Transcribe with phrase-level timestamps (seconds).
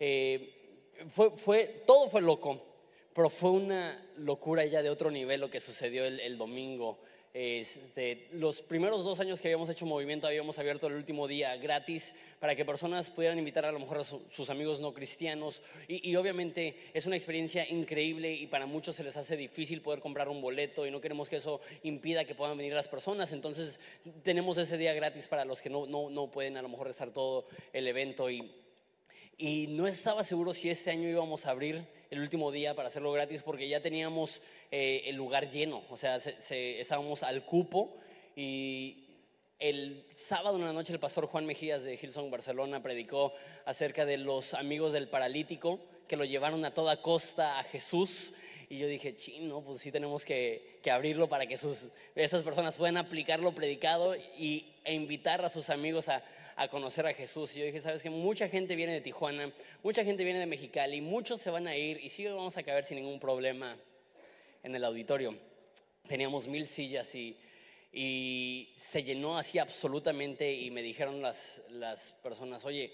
[0.00, 0.52] eh,
[1.08, 2.62] fue, fue, todo fue loco,
[3.14, 6.98] pero fue una locura ya de otro nivel lo que sucedió el, el domingo.
[7.38, 12.14] Este, los primeros dos años que habíamos hecho movimiento habíamos abierto el último día gratis
[12.40, 16.16] para que personas pudieran invitar a lo mejor a sus amigos no cristianos y, y,
[16.16, 20.40] obviamente es una experiencia increíble y para muchos se les hace difícil poder comprar un
[20.40, 23.80] boleto y no queremos que eso impida que puedan venir las personas entonces
[24.22, 27.10] tenemos ese día gratis para los que no, no, no pueden a lo mejor estar
[27.10, 27.44] todo
[27.74, 28.50] el evento y,
[29.38, 33.12] y no estaba seguro si este año íbamos a abrir el último día para hacerlo
[33.12, 34.40] gratis porque ya teníamos
[34.70, 37.96] eh, el lugar lleno, o sea, se, estábamos al cupo
[38.34, 39.04] y
[39.58, 43.32] el sábado en la noche el pastor Juan Mejías de Hillsong Barcelona predicó
[43.64, 48.34] acerca de los amigos del paralítico que lo llevaron a toda costa a Jesús.
[48.68, 52.76] Y yo dije, chino, pues sí tenemos que, que abrirlo para que sus, esas personas
[52.76, 56.22] puedan aplicar lo predicado y, e invitar a sus amigos a,
[56.56, 57.54] a conocer a Jesús.
[57.54, 59.52] Y yo dije, sabes que mucha gente viene de Tijuana,
[59.82, 62.84] mucha gente viene de Mexicali, muchos se van a ir y sí vamos a caber
[62.84, 63.76] sin ningún problema
[64.62, 65.36] en el auditorio.
[66.08, 67.36] Teníamos mil sillas y,
[67.92, 72.92] y se llenó así absolutamente y me dijeron las, las personas, oye,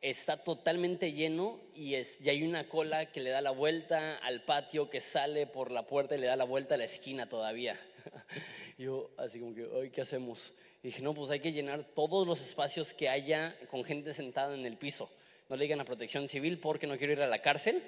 [0.00, 4.44] está totalmente lleno y, es, y hay una cola que le da la vuelta al
[4.44, 7.78] patio, que sale por la puerta y le da la vuelta a la esquina todavía.
[8.78, 10.52] Yo así como que, ¿qué hacemos?
[10.86, 14.64] Dije, no, pues hay que llenar todos los espacios que haya con gente sentada en
[14.64, 15.10] el piso.
[15.48, 17.82] No le digan a protección civil porque no quiero ir a la cárcel.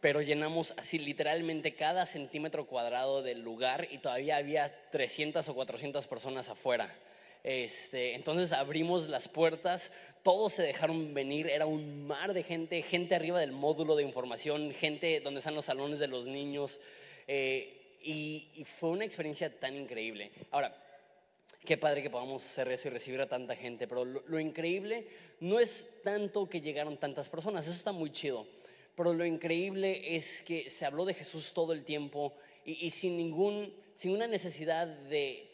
[0.00, 6.06] Pero llenamos así literalmente cada centímetro cuadrado del lugar y todavía había 300 o 400
[6.06, 6.94] personas afuera.
[7.42, 13.14] Este, entonces abrimos las puertas, todos se dejaron venir, era un mar de gente, gente
[13.14, 16.80] arriba del módulo de información, gente donde están los salones de los niños,
[17.28, 20.30] eh, y, y, fue una experiencia tan increíble.
[20.50, 20.76] Ahora,
[21.66, 25.08] Qué padre que podamos hacer eso y recibir a tanta gente, pero lo, increíble
[25.40, 28.46] no es tanto que llegaron tantas personas, eso está muy chido,
[28.94, 33.74] pero lo increíble es que se habló de Jesús todo el tiempo y, sin, ningún,
[33.96, 35.50] sin una necesidad de,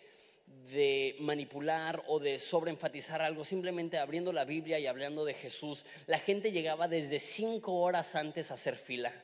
[0.70, 6.18] de manipular o de sobreenfatizar algo, simplemente abriendo la Biblia y hablando de Jesús, la
[6.18, 9.14] gente llegaba desde cinco horas antes a hacer fila.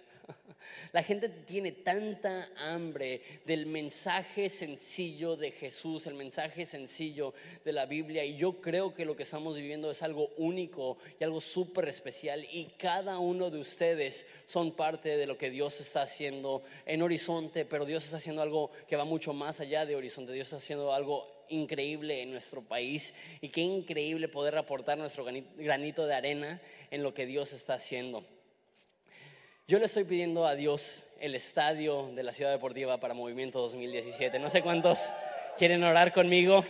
[0.92, 7.86] La gente tiene tanta hambre del mensaje sencillo de Jesús, el mensaje sencillo de la
[7.86, 8.24] Biblia.
[8.24, 12.46] Y yo creo que lo que estamos viviendo es algo único y algo súper especial.
[12.50, 17.64] Y cada uno de ustedes son parte de lo que Dios está haciendo en Horizonte,
[17.64, 20.32] pero Dios está haciendo algo que va mucho más allá de Horizonte.
[20.32, 26.06] Dios está haciendo algo increíble en nuestro país y qué increíble poder aportar nuestro granito
[26.06, 26.60] de arena
[26.90, 28.24] en lo que Dios está haciendo.
[29.70, 34.38] Yo le estoy pidiendo a Dios el estadio de la Ciudad Deportiva para Movimiento 2017.
[34.38, 35.10] No sé cuántos
[35.58, 36.64] quieren orar conmigo,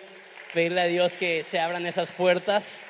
[0.52, 2.84] pedirle a Dios que se abran esas puertas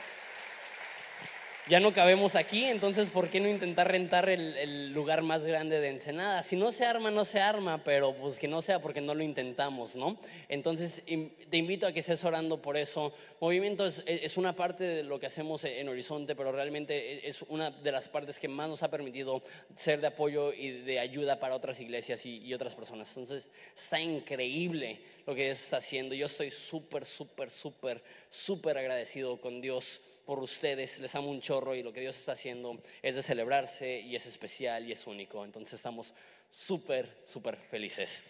[1.69, 5.91] ya no cabemos aquí, entonces ¿por qué no intentar rentar el, lugar más grande de
[5.91, 6.43] Ensenada?
[6.43, 9.23] Si no se arma, no se arma, pero pues que no sea porque no lo
[9.23, 10.19] intentamos, ¿no?
[10.49, 13.13] Entonces te invito a que estés orando por eso.
[13.41, 17.93] Movimiento es, una parte de lo que hacemos en Horizonte, pero realmente es una de
[17.93, 19.43] las partes que más nos ha permitido
[19.77, 23.15] ser de apoyo y de ayuda para otras iglesias y, y otras personas.
[23.17, 26.15] Entonces está increíble lo que Dios está haciendo.
[26.15, 31.75] Yo estoy súper, súper, súper, súper agradecido con Dios por ustedes, les amo un chorro
[31.75, 35.43] y lo que Dios está haciendo es de celebrarse y es especial y es único.
[35.43, 36.13] Entonces estamos
[36.51, 38.23] súper, súper felices.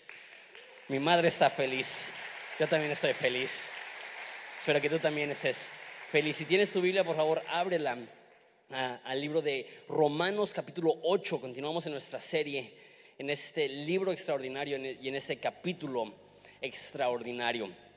[0.87, 2.11] Mi madre está feliz,
[2.57, 3.71] yo también estoy feliz.
[4.61, 5.73] Espero que tú también estés
[6.09, 6.37] feliz.
[6.37, 7.99] Si tienes tu Biblia, por favor, ábrela
[9.03, 11.41] al libro de Romanos capítulo 8.
[11.41, 12.75] Continuamos en nuestra serie,
[13.19, 16.15] en este libro extraordinario y en este capítulo
[16.61, 17.88] extraordinario.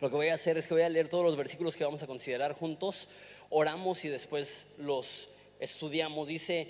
[0.00, 2.02] Lo que voy a hacer es que voy a leer todos los versículos que vamos
[2.02, 3.08] a considerar juntos,
[3.48, 6.28] oramos y después los estudiamos.
[6.28, 6.68] Dice,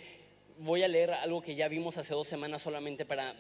[0.59, 3.35] voy a leer algo que ya vimos hace dos semanas solamente para,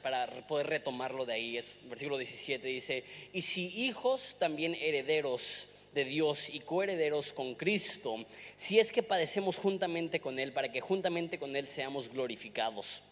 [0.48, 1.56] poder retomarlo de ahí.
[1.56, 8.16] Es versículo 17, dice, y si hijos también herederos de Dios y coherederos con Cristo,
[8.56, 13.02] si es que padecemos juntamente con Él, para que juntamente con Él seamos glorificados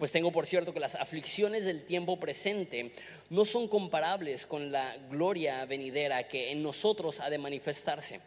[0.00, 2.92] pues tengo por cierto que las aflicciones del tiempo presente
[3.28, 8.18] no son comparables con la gloria venidera que en nosotros ha de manifestarse.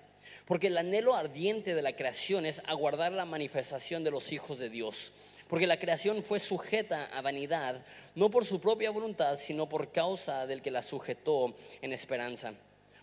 [0.45, 4.69] Porque el anhelo ardiente de la creación es aguardar la manifestación de los hijos de
[4.69, 5.13] Dios.
[5.47, 7.83] Porque la creación fue sujeta a vanidad,
[8.13, 12.53] no por su propia voluntad, sino por causa del que la sujetó en esperanza.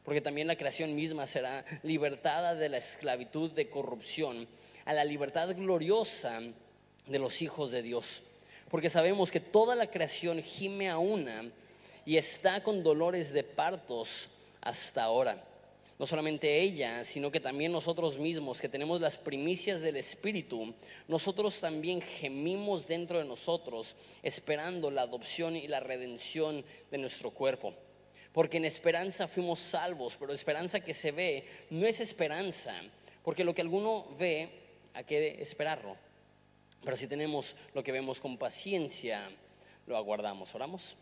[0.04, 4.46] Porque también la creación misma será libertada de la esclavitud de corrupción
[4.84, 6.40] a la libertad gloriosa
[7.08, 8.22] de los hijos de Dios
[8.70, 11.50] porque sabemos que toda la creación gime a una
[12.06, 14.28] y está con dolores de partos
[14.60, 15.44] hasta ahora.
[15.98, 20.72] no solamente ella, sino que también nosotros mismos, que tenemos las primicias del Espíritu,
[21.08, 27.74] nosotros también gemimos dentro de nosotros, esperando la adopción y la redención de nuestro cuerpo.
[28.32, 32.74] Porque en esperanza fuimos salvos, pero esperanza que se ve no es esperanza,
[33.22, 34.48] porque lo que alguno ve,
[34.94, 35.98] hay que esperarlo.
[36.82, 39.30] Pero si tenemos lo que vemos con paciencia,
[39.86, 40.54] lo aguardamos.
[40.54, 40.96] ¿Oramos?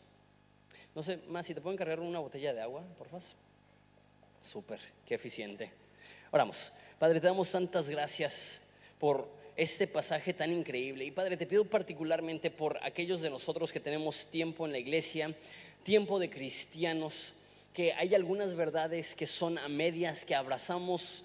[0.95, 3.27] No sé, más si te puedo encargar una botella de agua, por favor.
[4.43, 5.71] Súper, qué eficiente.
[6.31, 6.73] Oramos.
[6.99, 8.61] Padre, te damos tantas gracias
[8.99, 11.05] por este pasaje tan increíble.
[11.05, 15.35] Y Padre, te pido particularmente por aquellos de nosotros que tenemos tiempo en la iglesia,
[15.83, 17.35] tiempo de cristianos,
[17.73, 21.25] que hay algunas verdades que son a medias, que abrazamos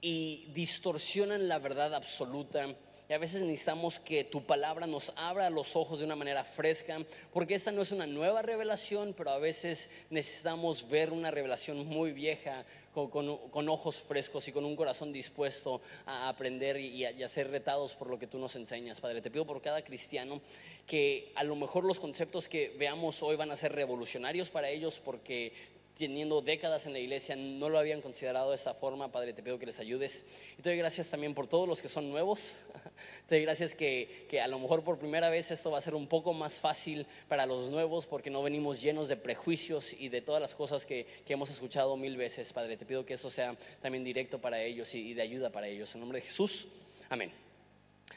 [0.00, 2.74] y distorsionan la verdad absoluta
[3.08, 6.98] y a veces necesitamos que tu palabra nos abra los ojos de una manera fresca,
[7.32, 12.12] porque esta no es una nueva revelación, pero a veces necesitamos ver una revelación muy
[12.12, 17.94] vieja con, ojos frescos y con un corazón dispuesto a aprender y a, ser retados
[17.94, 19.22] por lo que tú nos enseñas, Padre.
[19.22, 20.40] Te pido por cada cristiano
[20.86, 25.00] que a lo mejor los conceptos que veamos hoy van a ser revolucionarios para ellos
[25.02, 25.52] porque
[25.98, 29.10] teniendo décadas en la iglesia, no lo habían considerado de esa forma.
[29.10, 30.24] Padre, te pido que les ayudes.
[30.56, 32.60] Y te doy gracias también por todos los que son nuevos.
[33.28, 35.94] Te doy gracias que, que, a lo mejor por primera vez esto va a ser
[35.94, 40.22] un poco más fácil para los nuevos porque no venimos llenos de prejuicios y de
[40.22, 42.52] todas las cosas que, que hemos escuchado mil veces.
[42.54, 45.94] Padre, te pido que eso sea también directo para ellos y, de ayuda para ellos.
[45.94, 46.68] En nombre de Jesús,
[47.10, 47.30] amén.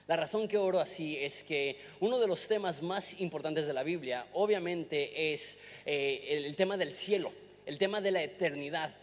[0.08, 3.84] La razón que oro así es que uno de los temas más importantes de la
[3.84, 7.34] Biblia, obviamente, es eh, el tema del cielo
[7.66, 8.94] el tema de la eternidad.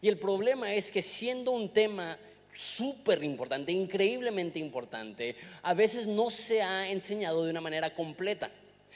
[0.00, 2.18] Y el problema es que siendo un tema
[2.54, 8.50] súper importante, increíblemente importante, a veces no se ha enseñado de una manera completa.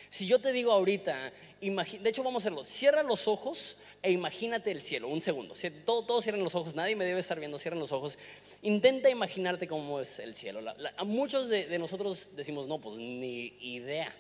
[0.08, 4.70] Si yo te digo ahorita, de hecho vamos a hacerlo, cierra los ojos e imagínate
[4.70, 5.54] el cielo, un segundo,
[5.84, 8.18] todos, cierren los ojos, nadie me debe estar viendo, cierren los ojos,
[8.62, 10.60] intenta imaginarte cómo es el cielo.
[10.96, 14.14] a muchos de nosotros decimos, no, pues ni idea.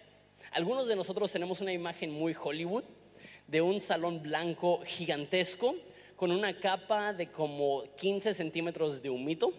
[0.52, 2.84] Algunos de nosotros tenemos una imagen muy Hollywood,
[3.46, 5.76] de un salón blanco gigantesco
[6.16, 9.52] con una capa de como 15 centímetros de humito.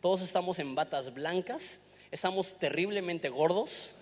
[0.00, 3.94] Todos estamos en batas blancas, estamos terriblemente gordos,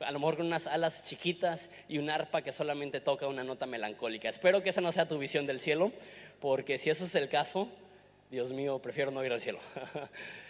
[0.00, 3.66] a lo mejor con unas alas chiquitas y un arpa que solamente toca una nota
[3.66, 4.28] melancólica.
[4.28, 5.92] Espero que esa no sea tu visión del cielo,
[6.40, 7.68] porque si eso es el caso,
[8.30, 9.60] Dios mío, prefiero no ir al cielo.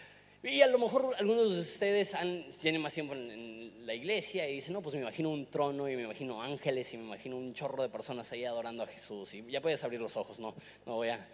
[0.44, 3.54] Y a lo mejor algunos de ustedes han, tienen más tiempo en,
[3.86, 6.96] la iglesia y dicen, no, pues me imagino un trono y me imagino ángeles y
[6.96, 9.34] me imagino un chorro de personas ahí adorando a Jesús.
[9.34, 10.54] Y ya puedes abrir los ojos, no,
[10.86, 11.26] no voy a,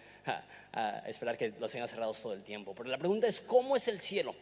[1.07, 2.75] esperar que los tengas cerrados todo el tiempo.
[2.75, 4.35] Pero la pregunta es, ¿cómo es el cielo?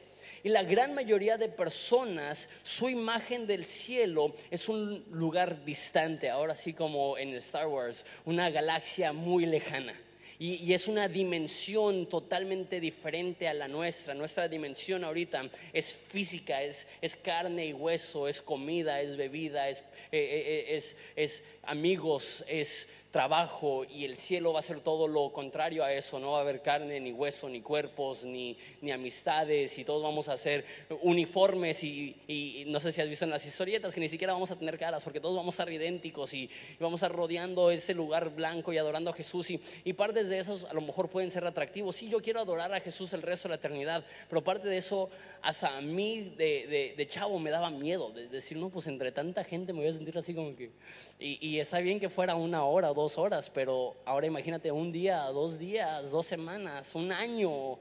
[0.43, 6.55] Y la gran mayoría de personas, su imagen del cielo es un lugar distante, ahora
[6.55, 9.95] sí como en Star Wars, una galaxia muy lejana.
[10.41, 14.15] Y, es una dimensión totalmente diferente a la nuestra.
[14.15, 19.81] Nuestra dimensión ahorita es física, es, es carne y hueso, es comida, es bebida, es,
[19.81, 25.09] eh, eh, eh, es, es amigos, es trabajo y el cielo va a ser todo
[25.09, 28.93] lo contrario a eso, no va a haber carne, ni hueso, ni cuerpos, ni, ni
[28.93, 30.65] amistades y todos vamos a ser
[31.03, 34.57] uniformes y, no sé si has visto en las historietas que ni siquiera vamos a
[34.57, 38.73] tener caras porque todos vamos a ser idénticos y, vamos a rodeando ese lugar blanco
[38.73, 41.97] y adorando a Jesús y, y partes de esos a lo mejor pueden ser atractivos.
[41.97, 45.09] Sí, yo quiero adorar a Jesús el resto de la eternidad, pero parte de eso
[45.43, 49.73] hasta a mí de, chavo me daba miedo, de, decir, no, pues entre tanta gente
[49.73, 50.71] me voy a sentir así como que...
[51.19, 55.59] Y, está bien que fuera una hora dos horas, pero ahora imagínate un día, dos
[55.59, 57.79] días, dos semanas, un año,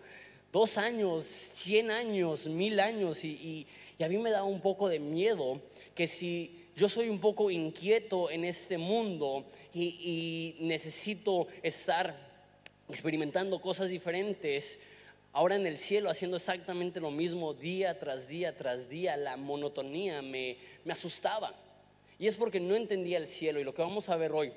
[0.52, 3.24] dos años, cien años, mil años.
[3.24, 3.66] Y,
[4.00, 5.60] a mí me daba un poco de miedo
[5.96, 12.16] que si yo soy un poco inquieto en este mundo y necesito estar
[12.90, 14.80] experimentando cosas diferentes,
[15.38, 20.24] ahora en el cielo haciendo exactamente lo mismo día tras día tras día, la monotonía
[20.24, 21.54] me, me asustaba.
[22.18, 23.60] Y es porque no entendía el cielo.
[23.60, 24.52] Y lo que vamos a ver hoy,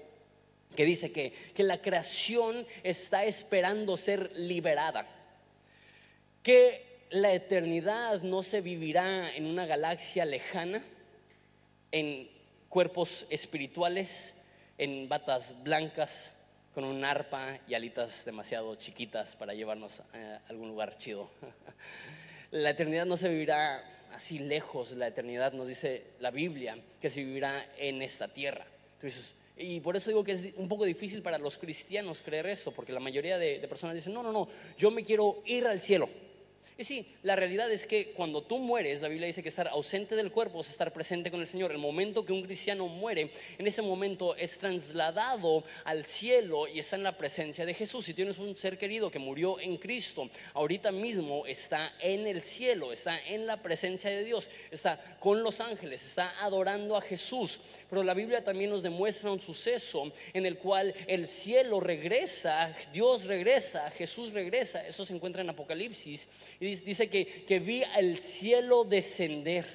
[0.75, 5.07] que dice que, que la creación está esperando ser liberada,
[6.43, 10.83] que la eternidad no se vivirá en una galaxia lejana,
[11.93, 12.31] en
[12.71, 14.35] cuerpos espirituales,
[14.79, 16.35] en batas blancas,
[16.75, 21.31] con un arpa y alitas demasiado chiquitas para llevarnos a algún lugar chido.
[22.51, 27.23] La eternidad no se vivirá así lejos, la eternidad nos dice la Biblia que se
[27.23, 28.67] vivirá en esta tierra.
[28.95, 32.73] Entonces, y por eso digo que es un poco difícil para los cristianos creer esto,
[32.73, 36.09] porque la mayoría de, personas dicen, no, no, no, yo me quiero ir al cielo.
[36.81, 40.17] Y sí, la realidad es que cuando tú mueres, la Biblia dice que estar ausente
[40.17, 41.73] del cuerpo es estar presente con el Señor.
[41.73, 46.97] El momento que un cristiano muere, en ese momento es trasladado al cielo y está
[46.97, 48.07] en la presencia de Jesús.
[48.07, 52.95] Si tienes un ser querido que murió en Cristo, ahorita mismo está en el cielo,
[52.95, 57.61] está en la presencia de Dios, está con los ángeles, está adorando a Jesús.
[57.91, 63.25] Pero la Biblia también nos demuestra un suceso en el cual el cielo regresa, Dios
[63.25, 64.87] regresa, Jesús regresa.
[64.87, 66.27] Eso se encuentra en Apocalipsis.
[66.77, 69.67] Dice que, que vi el cielo descender,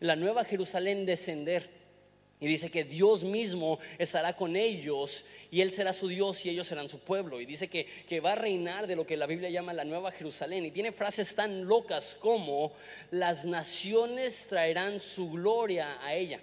[0.00, 1.74] la nueva Jerusalén descender.
[2.40, 6.66] Y dice que Dios mismo estará con ellos y Él será su Dios y ellos
[6.66, 7.40] serán su pueblo.
[7.40, 10.10] Y dice que, que, va a reinar de lo que la Biblia llama la Nueva
[10.10, 10.66] Jerusalén.
[10.66, 12.72] Y tiene frases tan locas como
[13.10, 16.40] las naciones traerán su gloria a ella.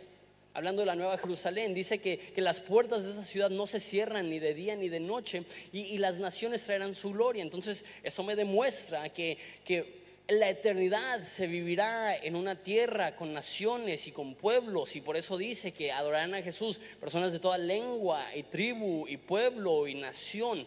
[0.53, 3.79] Hablando de la Nueva Jerusalén, dice que, que las puertas de esa ciudad no se
[3.79, 7.43] cierran ni de día ni de noche y, y las naciones traerán su gloria.
[7.43, 10.00] Entonces eso me demuestra que, que
[10.31, 15.37] la eternidad se vivirá en una tierra con naciones y con pueblos y por eso
[15.37, 20.65] dice que adorarán a Jesús personas de toda lengua y tribu y pueblo y nación.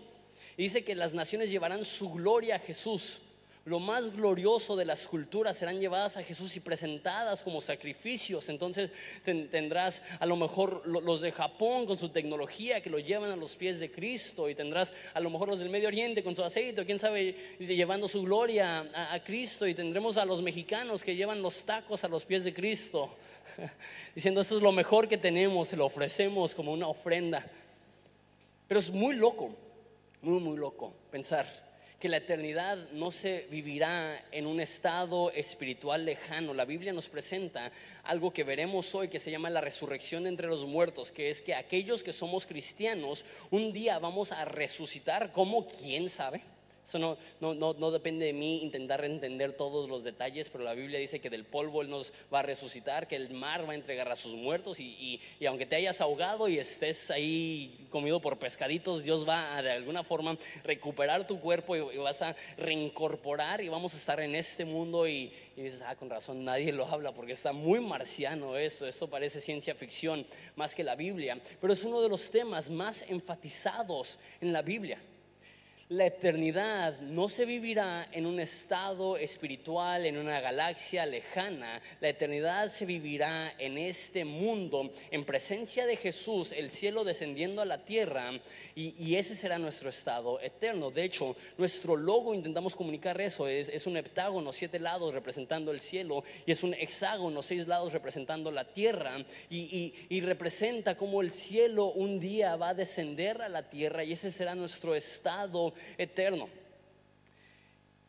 [0.57, 3.23] Dice que las naciones llevarán su gloria a Jesús
[3.65, 8.51] lo más glorioso de las culturas serán llevadas a Jesús y presentadas como sacrificios.
[8.51, 8.93] Entonces
[9.25, 13.57] tendrás a lo mejor los de Japón con su tecnología que lo llevan a los
[13.57, 16.85] pies de Cristo y tendrás a lo mejor los del Medio Oriente con su aceite,
[16.85, 21.41] quién sabe, llevando su gloria a, a Cristo y tendremos a los mexicanos que llevan
[21.41, 23.17] los tacos a los pies de Cristo,
[24.15, 27.47] diciendo esto es lo mejor que tenemos, se lo ofrecemos como una ofrenda.
[28.69, 29.57] Pero es muy loco,
[30.21, 31.64] muy, muy loco pensar
[32.05, 36.53] que la eternidad no se vivirá en un estado espiritual lejano.
[36.53, 40.67] La Biblia nos presenta algo que veremos hoy que se llama la resurrección entre los
[40.67, 46.11] muertos, que es que aquellos que somos cristianos un día vamos a resucitar como quién
[46.11, 46.43] sabe.
[46.87, 50.99] Eso no, no, no, depende de mí intentar entender todos los detalles, pero la Biblia
[50.99, 54.11] dice que del polvo Él nos va a resucitar, que el mar va a entregar
[54.11, 59.03] a sus muertos y, y, aunque te hayas ahogado y estés ahí comido por pescaditos,
[59.03, 63.95] Dios va a de alguna forma recuperar tu cuerpo y, vas a reincorporar y vamos
[63.95, 67.33] a estar en este mundo y, y dices, ah, con razón, nadie lo habla porque
[67.33, 72.03] está muy marciano eso, esto parece ciencia ficción más que la Biblia, pero es uno
[72.03, 74.99] de los temas más enfatizados en la Biblia
[75.91, 81.81] la eternidad no se vivirá en un estado espiritual, en una galaxia lejana.
[82.01, 87.67] La eternidad se vivirá en este mundo, en presencia de Jesús, el cielo descendiendo a
[87.67, 88.33] la tierra,
[88.77, 90.91] y, ese será nuestro estado eterno.
[90.91, 96.25] De hecho, nuestro logo intentamos comunicar eso, es, un heptágono, siete lados representando el cielo,
[96.47, 99.19] y es un hexágono, seis lados representando la tierra,
[99.51, 104.13] y, y representa cómo el cielo un día va a descender a la tierra, y
[104.13, 106.49] ese será nuestro estado eterno.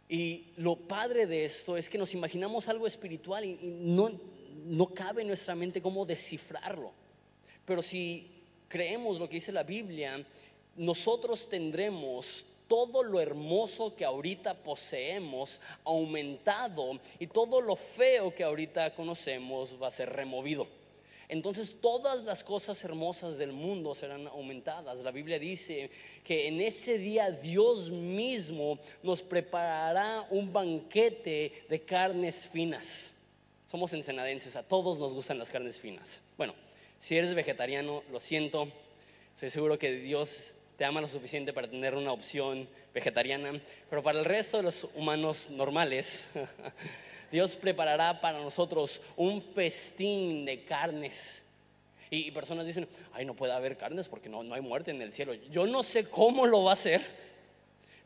[0.07, 4.11] Y lo padre de esto es que nos imaginamos algo espiritual y, no,
[4.65, 6.91] no cabe en nuestra mente cómo descifrarlo.
[7.65, 8.29] Pero si
[8.67, 10.23] creemos lo que dice la Biblia,
[10.75, 18.93] nosotros tendremos todo lo hermoso que ahorita poseemos aumentado y todo lo feo que ahorita
[18.95, 20.67] conocemos va a ser removido.
[21.27, 25.01] Entonces todas las cosas hermosas del mundo serán aumentadas.
[25.01, 25.89] La Biblia dice
[26.23, 33.11] que en ese día Dios mismo nos preparará un banquete de carnes finas.
[33.67, 36.21] Somos ensenadenses, a todos nos gustan las carnes finas.
[36.37, 36.53] Bueno,
[36.99, 38.67] si eres vegetariano, lo siento,
[39.33, 44.19] estoy seguro que Dios te ama lo suficiente para tener una opción vegetariana, pero para
[44.19, 46.29] el resto de los humanos normales,
[47.35, 51.43] Dios preparará para nosotros un festín de carnes.
[52.09, 55.11] Y, personas dicen, ay, no puede haber carnes porque no, no hay muerte en el
[55.11, 55.33] cielo.
[55.51, 57.01] Yo no sé cómo lo va a hacer,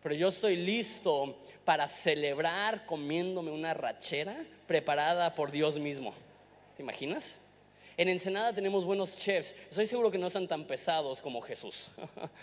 [0.01, 6.15] pero yo estoy listo para celebrar comiéndome una rachera preparada por Dios mismo.
[6.75, 7.37] ¿Te imaginas?
[7.97, 9.55] En Ensenada tenemos buenos chefs.
[9.69, 11.91] Estoy seguro que no son tan pesados como Jesús.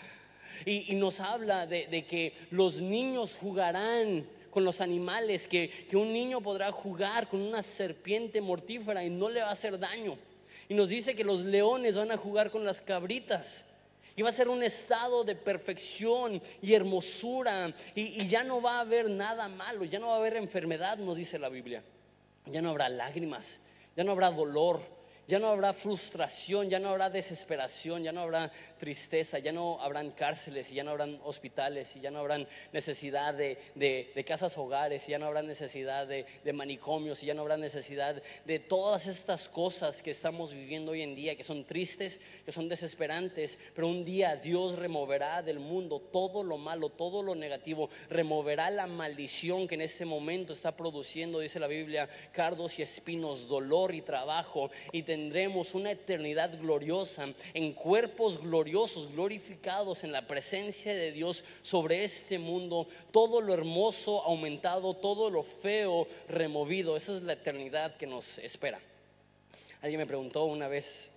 [0.65, 4.25] y, nos habla de que los niños jugarán
[4.57, 9.41] con los animales, que, un niño podrá jugar con una serpiente mortífera y no le
[9.41, 10.17] va a hacer daño.
[10.67, 13.65] Y nos dice que los leones van a jugar con las cabritas.
[14.15, 17.71] Y va a ser un estado de perfección y hermosura.
[17.93, 20.97] Y, y, ya no va a haber nada malo, ya no va a haber enfermedad,
[20.97, 21.83] nos dice la Biblia.
[22.47, 23.59] Ya no habrá lágrimas,
[23.95, 24.81] ya no habrá dolor,
[25.27, 30.11] ya no habrá frustración, ya no habrá desesperación, ya no habrá tristeza, ya no habrán
[30.11, 35.07] cárceles, y ya no habrán hospitales, y ya no habrán necesidad de, de, casas hogares,
[35.07, 39.49] y ya no habrá necesidad de, manicomios, y ya no habrá necesidad de todas estas
[39.49, 44.05] cosas que estamos viviendo hoy en día, que son tristes, que son desesperantes, pero un
[44.05, 49.75] día Dios removerá del mundo todo lo malo, todo lo negativo, removerá la maldición que
[49.75, 55.03] en ese momento está produciendo, dice la Biblia, cardos y espinos, dolor y trabajo, y
[55.03, 58.66] tendremos una eternidad gloriosa en cuerpos gloriosos,
[59.13, 65.43] glorificados en la presencia de Dios sobre este mundo, todo lo hermoso aumentado, todo lo
[65.43, 66.95] feo removido.
[66.95, 68.79] Esa es la eternidad que nos espera.
[69.81, 71.11] Alguien me preguntó una vez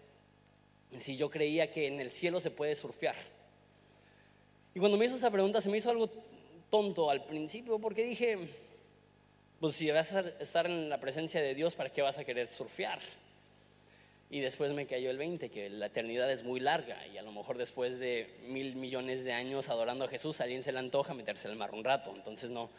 [0.99, 3.17] si yo creía que en el cielo se puede surfear.
[4.75, 6.11] Y cuando me hizo esa pregunta se me hizo algo
[6.71, 8.39] tonto al principio porque dije,
[9.59, 12.49] pues si vas a estar en la presencia de Dios, ¿para qué vas a querer
[12.49, 13.01] surfear?
[14.33, 17.33] Y después me cayó el 20, que la eternidad es muy larga y a lo
[17.33, 21.15] mejor después de mil millones de años adorando a Jesús, a alguien se le antoja
[21.15, 22.13] meterse al mar un rato.
[22.15, 22.71] Entonces no,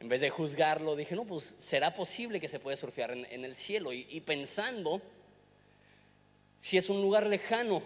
[0.00, 3.56] en vez de juzgarlo, dije, no, pues será posible que se puede surfear en, el
[3.56, 3.92] cielo.
[3.92, 5.02] Y, pensando,
[6.58, 7.82] si es un lugar lejano,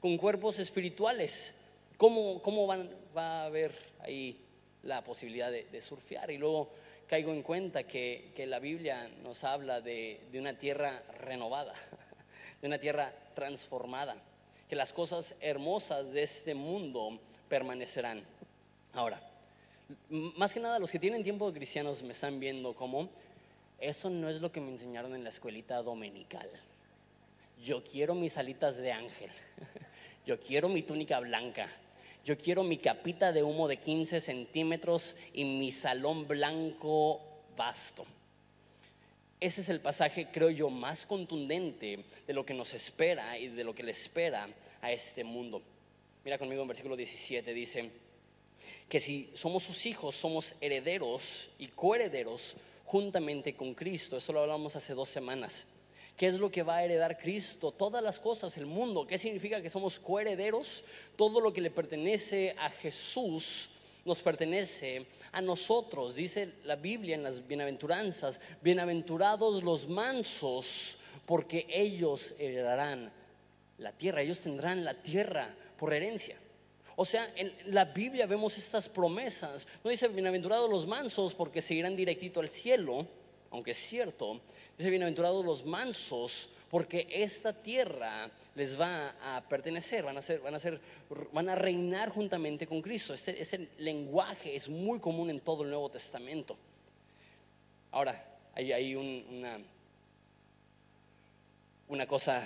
[0.00, 1.54] con cuerpos espirituales,
[1.96, 4.44] ¿cómo, cómo van, va a haber ahí
[4.82, 6.32] la posibilidad de, surfear?
[6.32, 6.72] Y luego
[7.06, 11.74] caigo en cuenta que, la Biblia nos habla de, de una tierra renovada
[12.60, 14.16] de una tierra transformada,
[14.68, 18.22] que las cosas hermosas de este mundo permanecerán.
[18.92, 19.20] Ahora,
[20.08, 23.08] más que nada los que tienen tiempo de cristianos me están viendo como,
[23.80, 26.48] eso no es lo que me enseñaron en la escuelita dominical.
[27.62, 29.30] Yo quiero mis alitas de ángel,
[30.26, 31.68] yo quiero mi túnica blanca,
[32.24, 37.20] yo quiero mi capita de humo de 15 centímetros y mi salón blanco
[37.56, 38.04] vasto.
[39.40, 43.64] Ese es el pasaje, creo yo, más contundente de lo que nos espera y de
[43.64, 44.46] lo que le espera
[44.82, 45.62] a este mundo.
[46.22, 47.90] Mira conmigo en versículo 17, dice
[48.86, 52.54] que si somos sus hijos, somos herederos y coherederos
[52.84, 54.18] juntamente con Cristo.
[54.18, 55.66] Eso lo hablamos hace dos semanas.
[56.18, 57.72] ¿Qué es lo que va a heredar Cristo?
[57.72, 59.06] Todas las cosas, el mundo.
[59.06, 60.84] ¿Qué significa que somos coherederos?
[61.16, 63.70] Todo lo que le pertenece a Jesús
[64.04, 66.14] nos pertenece a nosotros.
[66.14, 73.12] Dice la Biblia en las bienaventuranzas, bienaventurados los mansos, porque ellos heredarán
[73.78, 76.36] la tierra, ellos tendrán la tierra por herencia.
[76.96, 79.66] O sea, en la Biblia vemos estas promesas.
[79.82, 83.06] No dice bienaventurados los mansos porque seguirán directito al cielo,
[83.50, 84.40] aunque es cierto.
[84.76, 90.54] Dice bienaventurados los mansos porque esta tierra les va a pertenecer, van a, ser, van
[90.54, 90.80] a, ser,
[91.32, 93.12] van a reinar juntamente con Cristo.
[93.12, 96.56] Este, este, lenguaje es muy común en todo el Nuevo Testamento.
[97.90, 99.58] Ahora, hay, hay una,
[101.88, 102.42] una cosa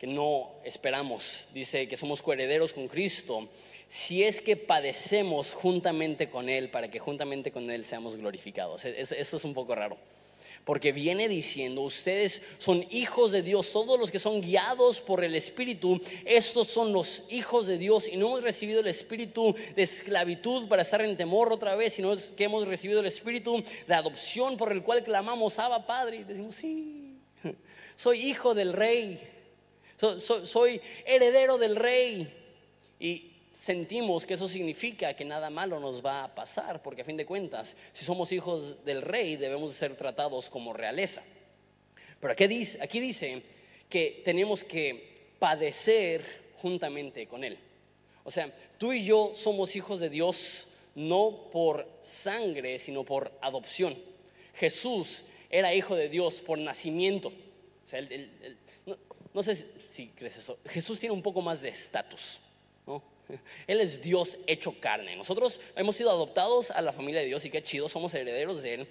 [0.00, 1.48] que no esperamos.
[1.54, 3.48] Dice que somos coherederos con Cristo
[3.88, 8.84] si es que padecemos juntamente con Él para que juntamente con Él seamos glorificados.
[8.84, 9.96] Eso es un poco raro
[10.68, 15.34] porque viene diciendo, ustedes son hijos de Dios, todos los que son guiados por el
[15.34, 20.68] Espíritu, estos son los hijos de Dios y no hemos recibido el Espíritu de esclavitud
[20.68, 24.70] para estar en temor otra vez, sino que hemos recibido el Espíritu de adopción por
[24.70, 27.14] el cual clamamos, Abba Padre, y decimos, sí,
[27.96, 29.26] soy hijo del Rey,
[30.18, 32.30] soy, heredero del Rey.
[33.00, 37.16] Y sentimos que eso significa que nada malo nos va a pasar, porque a fin
[37.16, 41.24] de cuentas, si somos hijos del rey, debemos ser tratados como realeza.
[42.20, 43.42] Pero aquí dice, aquí dice
[43.88, 47.58] que tenemos que padecer juntamente con él.
[48.22, 53.98] O sea, tú y yo somos hijos de Dios no por sangre, sino por adopción.
[54.54, 57.30] Jesús era hijo de Dios por nacimiento.
[57.30, 58.02] O sea,
[58.86, 58.96] no,
[59.34, 60.60] no, sé si crees eso.
[60.66, 62.38] Jesús tiene un poco más de estatus.
[62.86, 63.17] ¿no?
[63.66, 65.16] Él es Dios hecho carne.
[65.16, 68.74] Nosotros hemos sido adoptados a la familia de Dios y qué chido, somos herederos de
[68.74, 68.88] Él.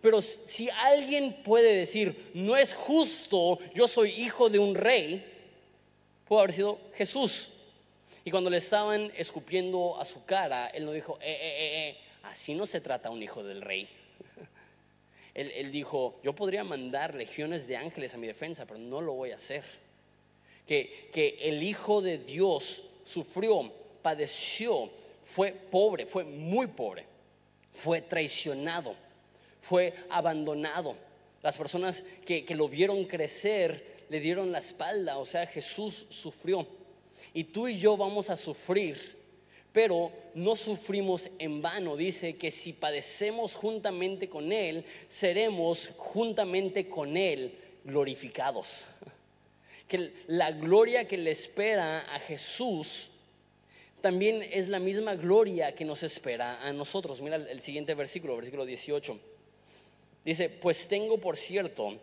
[0.00, 5.24] Pero si alguien puede decir, no es justo, yo soy hijo de un rey,
[6.26, 7.50] puede haber sido Jesús.
[8.24, 11.96] Y cuando le estaban escupiendo a su cara, Él no dijo, eh, eh, eh, eh
[12.24, 13.88] así no se trata un hijo del rey.
[15.34, 19.12] Él, él dijo, yo podría mandar legiones de ángeles a mi defensa, pero no lo
[19.12, 19.64] voy a hacer.
[20.66, 24.90] Que, que el Hijo de Dios sufrió, padeció,
[25.24, 27.06] fue pobre, fue muy pobre,
[27.72, 28.94] fue traicionado,
[29.62, 30.96] fue abandonado.
[31.42, 36.66] Las personas que, lo vieron crecer le dieron la espalda, o sea, Jesús sufrió.
[37.32, 39.16] Y tú y yo vamos a sufrir,
[39.72, 41.96] pero no sufrimos en vano.
[41.96, 48.86] Dice que si padecemos juntamente con Él, seremos juntamente con Él glorificados
[49.88, 53.10] que la gloria que le espera a Jesús
[54.00, 57.20] también es la misma gloria que nos espera a nosotros.
[57.20, 59.18] Mira el siguiente versículo, versículo 18.
[60.24, 61.98] Dice, pues tengo por cierto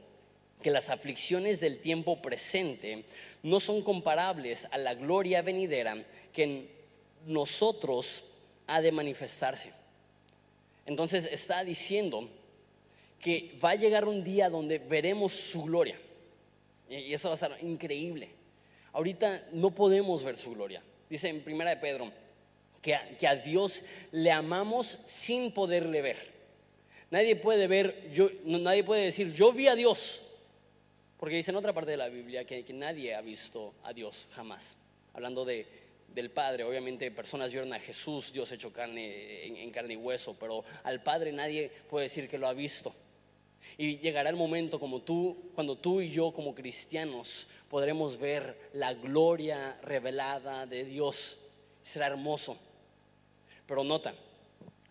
[0.62, 3.04] que las aflicciones del tiempo presente
[3.44, 6.70] no son comparables a la gloria venidera que en
[7.26, 8.24] nosotros
[8.68, 9.72] ha de manifestarse.
[10.86, 12.30] Entonces está diciendo
[13.20, 15.98] que va a llegar un día donde veremos su gloria.
[17.00, 18.30] Y eso va a ser increíble.
[18.92, 20.84] Ahorita no podemos ver su gloria.
[21.10, 22.12] Dice en Primera de Pedro
[22.82, 26.34] que a, que a Dios le amamos sin poderle ver.
[27.10, 30.22] Nadie puede ver, yo, nadie puede decir, yo vi a Dios.
[31.18, 34.76] Porque dice en otra parte de la Biblia que, nadie ha visto a Dios jamás.
[35.14, 35.66] Hablando de,
[36.08, 40.66] del Padre, obviamente personas vieron a Jesús, Dios hecho carne en carne y hueso, pero
[40.84, 42.94] al Padre nadie puede decir que lo ha visto.
[43.78, 48.94] Y llegará el momento como tú, cuando tú y yo como cristianos podremos ver la
[48.94, 51.40] gloria revelada de Dios.
[51.84, 52.58] Será hermoso.
[53.66, 54.14] Pero nota,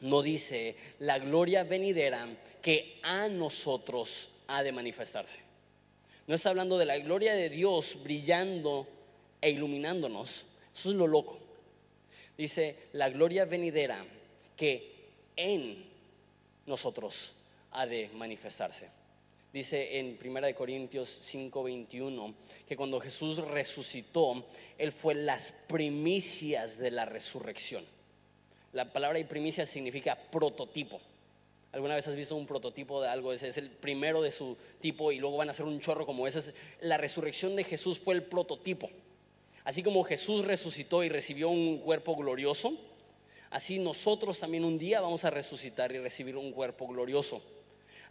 [0.01, 2.27] no dice la gloria venidera
[2.61, 5.41] que a nosotros ha de manifestarse.
[6.27, 8.87] No está hablando de la gloria de Dios brillando
[9.41, 10.45] e iluminándonos.
[10.75, 11.39] Eso es lo loco.
[12.37, 14.05] Dice la gloria venidera
[14.57, 14.93] que
[15.37, 15.85] en
[16.67, 17.35] nosotros
[17.73, 18.89] ha de manifestarse.
[19.53, 22.35] Dice en 1 Corintios 5:21
[22.67, 24.47] que cuando Jesús resucitó,
[24.79, 27.85] Él fue las primicias de la resurrección.
[28.73, 31.01] La palabra y primicia significa prototipo.
[31.73, 33.33] ¿Alguna vez has visto un prototipo de algo?
[33.33, 36.27] Ese es el primero de su tipo y luego van a ser un chorro como
[36.27, 36.55] ese.
[36.81, 38.91] La resurrección de Jesús fue el prototipo.
[39.65, 42.73] Así como Jesús resucitó y recibió un cuerpo glorioso,
[43.51, 47.43] así nosotros también un día vamos a resucitar y recibir un cuerpo glorioso.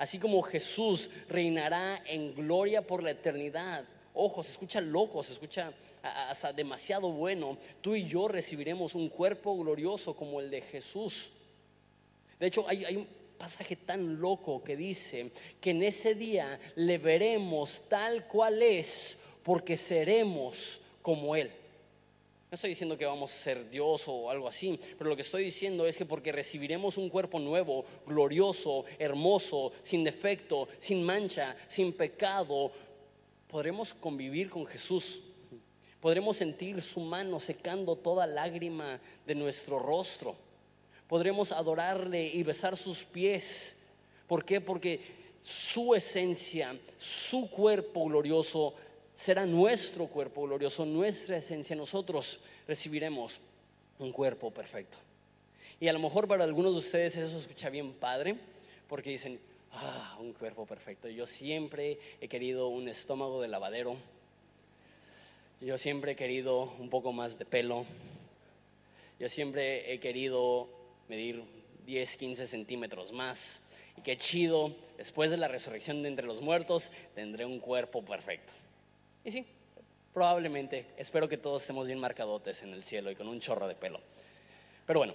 [0.02, 3.86] Así como Jesús reinará en gloria por la eternidad.
[4.16, 7.56] Ojo, se escucha loco, se escucha hasta demasiado bueno.
[7.82, 11.30] Tú y yo recibiremos un cuerpo glorioso como el de Jesús.
[12.40, 15.30] De hecho, hay, hay un pasaje tan loco que dice
[15.62, 21.52] que en ese día le veremos tal cual es porque seremos como Él.
[22.52, 25.46] No estoy diciendo que vamos a ser Dios o algo así, pero lo que estoy
[25.46, 31.94] diciendo es que porque recibiremos un cuerpo nuevo, glorioso, hermoso, sin defecto, sin mancha, sin
[31.94, 32.70] pecado,
[33.48, 35.22] podremos convivir con Jesús.
[36.02, 40.36] Podremos sentir su mano secando toda lágrima de nuestro rostro.
[41.08, 43.78] Podremos adorarle y besar sus pies.
[44.28, 44.60] ¿Por qué?
[44.60, 45.00] Porque
[45.42, 48.74] su esencia, su cuerpo glorioso
[49.22, 51.76] será nuestro cuerpo glorioso, nuestra esencia.
[51.76, 53.40] Nosotros recibiremos
[54.00, 54.98] un cuerpo perfecto.
[55.80, 58.36] Y a lo mejor para algunos de ustedes eso escucha bien padre,
[58.88, 59.40] porque dicen,
[59.74, 61.08] ah, un cuerpo perfecto.
[61.08, 63.96] Yo siempre he querido un estómago de lavadero.
[65.60, 67.86] Yo siempre he querido un poco más de pelo.
[69.20, 70.68] Yo siempre he querido
[71.08, 71.44] medir
[71.86, 73.62] 10, 15 centímetros más.
[73.98, 78.54] Y qué chido, después de la resurrección de entre los muertos, tendré un cuerpo perfecto.
[79.24, 79.46] Y sí,
[80.14, 83.76] probablemente, espero que todos estemos bien marcadotes en el cielo y con un chorro de
[83.76, 84.00] pelo.
[84.88, 85.14] Pero bueno,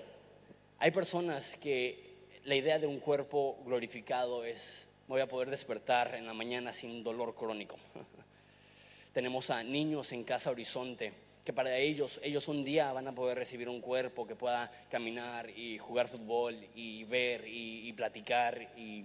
[0.78, 2.14] hay personas que
[2.44, 7.02] la idea de un cuerpo glorificado es, voy a poder despertar en la mañana sin
[7.02, 7.76] dolor crónico.
[9.12, 11.12] Tenemos a niños en Casa Horizonte
[11.44, 15.48] que para ellos, ellos un día van a poder recibir un cuerpo que pueda caminar
[15.50, 18.60] y jugar fútbol y ver y, platicar.
[18.76, 19.04] Y,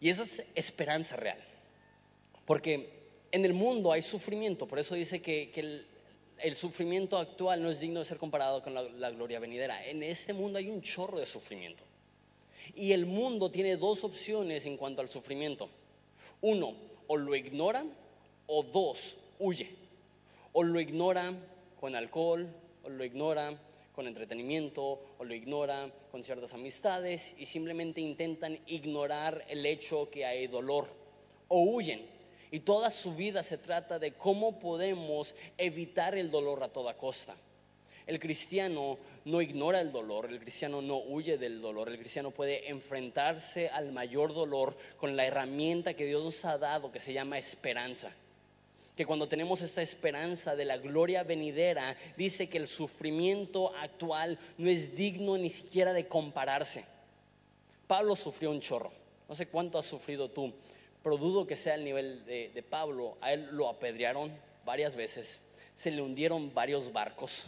[0.00, 1.38] y esa es esperanza real.
[2.44, 2.99] Porque
[3.32, 5.86] en el mundo hay sufrimiento, por eso dice que,
[6.38, 9.86] el, sufrimiento actual no es digno de ser comparado con la, la gloria venidera.
[9.86, 11.84] En este mundo hay un chorro de sufrimiento.
[12.74, 15.68] Y el mundo tiene dos opciones en cuanto al sufrimiento.
[16.40, 16.74] Uno,
[17.08, 17.84] o lo ignora,
[18.46, 19.70] o dos, huye.
[20.52, 21.34] O lo ignora
[21.78, 22.48] con alcohol,
[22.84, 23.58] o lo ignora
[23.94, 30.24] con entretenimiento, o lo ignora con ciertas amistades, y simplemente intentan ignorar el hecho que
[30.24, 30.88] hay dolor,
[31.48, 32.19] o huyen
[32.50, 37.34] y toda su vida se trata de cómo podemos evitar el dolor a toda costa.
[38.06, 42.68] El cristiano no ignora el dolor, el cristiano no huye del dolor, el cristiano puede
[42.68, 47.38] enfrentarse al mayor dolor con la herramienta que Dios nos ha dado que se llama
[47.38, 48.10] esperanza.
[48.96, 54.68] Que cuando tenemos esta esperanza de la gloria venidera, dice que el sufrimiento actual no
[54.68, 56.84] es digno ni siquiera de compararse.
[57.86, 58.90] Pablo sufrió un chorro.
[59.28, 60.52] No sé cuánto has sufrido tú,
[61.02, 63.16] pero dudo que sea el nivel de, Pablo.
[63.20, 64.32] A él lo apedrearon
[64.64, 65.42] varias veces,
[65.74, 67.46] se le hundieron varios barcos,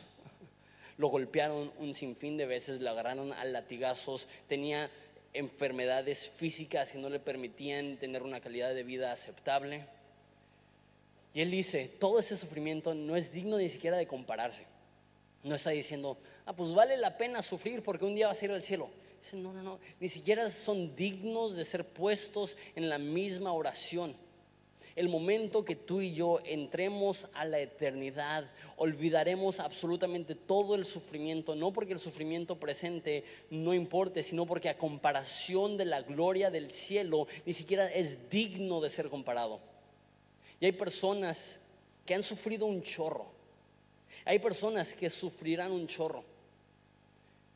[0.96, 4.90] lo golpearon un sinfín de veces, le agarraron a latigazos, tenía
[5.34, 9.86] enfermedades físicas que no le permitían tener una calidad de vida aceptable.
[11.34, 14.66] Y él dice, todo ese sufrimiento no es digno ni siquiera de compararse.
[15.42, 18.52] No está diciendo, ah, pues vale la pena sufrir porque un día vas a ir
[18.52, 18.90] al cielo.
[19.22, 24.16] Dice, no, no, no, ni siquiera son dignos de ser puestos en la misma oración.
[24.96, 31.54] El momento que tú y yo entremos a la eternidad, olvidaremos absolutamente todo el sufrimiento,
[31.54, 36.72] no porque el sufrimiento presente no importe, sino porque a comparación de la gloria del
[36.72, 39.60] cielo, ni siquiera es digno de ser comparado.
[40.58, 41.60] Y hay personas
[42.04, 43.30] que han sufrido un chorro.
[44.24, 46.24] Hay personas que sufrirán un chorro.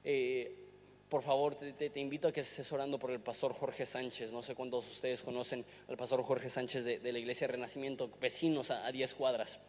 [0.05, 0.66] Eh,
[1.09, 4.33] por favor, te, invito a que estés orando por el pastor Jorge Sánchez.
[4.33, 8.71] No sé cuántos de ustedes conocen al pastor Jorge Sánchez de, la Iglesia Renacimiento, vecinos
[8.73, 9.61] a 10 cuadras.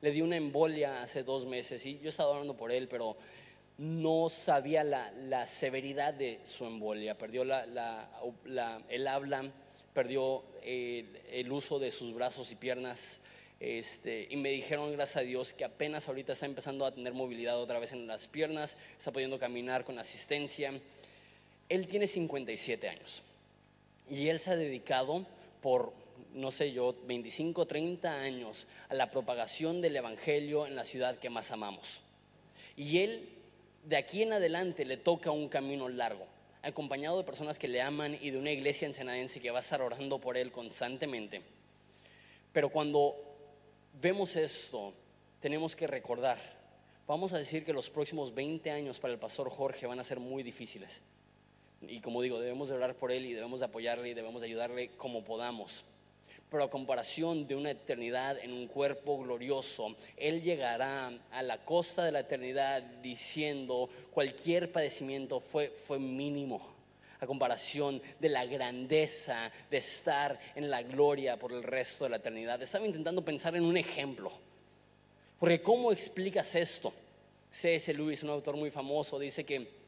[0.00, 3.16] Le dio una embolia hace dos meses y yo estaba orando por él, pero
[3.78, 7.18] no sabía la, severidad de su embolia.
[7.18, 9.52] Perdió el habla,
[9.92, 13.20] perdió el uso de sus brazos y piernas.
[13.64, 17.58] Este, y me dijeron, gracias a Dios, que apenas ahorita está empezando a tener movilidad
[17.58, 20.78] otra vez en las piernas, está pudiendo caminar con asistencia.
[21.70, 23.22] Él tiene 57 años
[24.10, 25.26] y él se ha dedicado
[25.62, 25.94] por,
[26.34, 31.30] no sé yo, 25, 30 años a la propagación del Evangelio en la ciudad que
[31.30, 32.02] más amamos.
[32.76, 33.30] Y él,
[33.84, 36.26] de aquí en adelante, le toca un camino largo
[36.60, 39.80] acompañado de personas que le aman y de una iglesia ensenadense que va a estar
[39.80, 41.40] orando por él constantemente.
[42.52, 43.23] Pero cuando
[44.04, 44.92] vemos esto,
[45.40, 46.38] tenemos que recordar,
[47.06, 50.20] vamos a decir que los próximos 20 años para el pastor Jorge van a ser
[50.20, 51.00] muy difíciles.
[51.80, 54.48] Y como digo, debemos de orar por él y debemos de apoyarle y debemos de
[54.48, 55.86] ayudarle como podamos.
[56.50, 62.04] Pero a comparación de una eternidad en un cuerpo glorioso, Él llegará a la costa
[62.04, 66.74] de la eternidad diciendo cualquier padecimiento fue, fue mínimo
[67.24, 72.16] a comparación de la grandeza de estar en la gloria por el resto de la
[72.16, 72.62] eternidad.
[72.62, 74.32] Estaba intentando pensar en un ejemplo.
[75.38, 76.92] Porque ¿cómo explicas esto?
[77.50, 77.92] C.S.
[77.94, 79.84] Lewis, un autor muy famoso, dice que,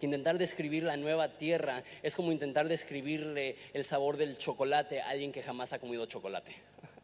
[0.00, 5.30] intentar describir la nueva tierra es como intentar describirle el sabor del chocolate a alguien
[5.30, 6.54] que jamás ha comido chocolate.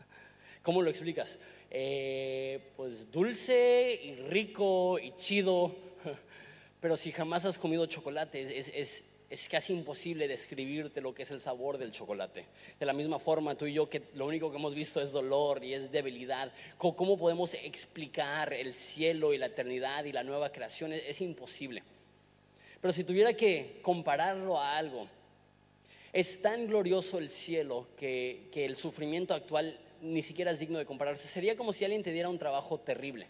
[0.62, 1.38] ¿Cómo lo explicas?
[1.70, 5.74] Eh, pues dulce y rico y chido,
[6.80, 9.04] pero si jamás has comido chocolate es,
[9.49, 12.47] casi imposible describirte lo que es el sabor del chocolate.
[12.79, 15.64] De la misma forma, tú y yo, que lo único que hemos visto es dolor
[15.64, 20.92] y es debilidad, ¿cómo podemos explicar el cielo y la eternidad y la nueva creación?
[20.92, 21.83] Es, imposible.
[22.81, 25.09] Pero si tuviera que compararlo a algo,
[26.12, 31.27] es tan glorioso el cielo que, el sufrimiento actual ni siquiera es digno de compararse.
[31.27, 33.27] Sería como si alguien te diera un trabajo terrible.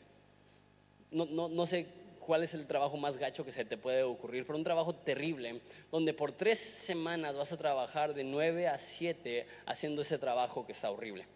[1.10, 4.46] No, no, no sé cuál es el trabajo más gacho que se te puede ocurrir,
[4.46, 5.60] pero un trabajo terrible,
[5.90, 10.72] donde por tres semanas vas a trabajar de 9 a 7 haciendo ese trabajo que
[10.72, 11.26] está horrible.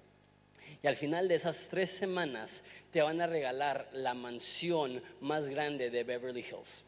[0.82, 5.90] Y al final de esas tres semanas te van a regalar la mansión más grande
[5.90, 6.84] de Beverly Hills.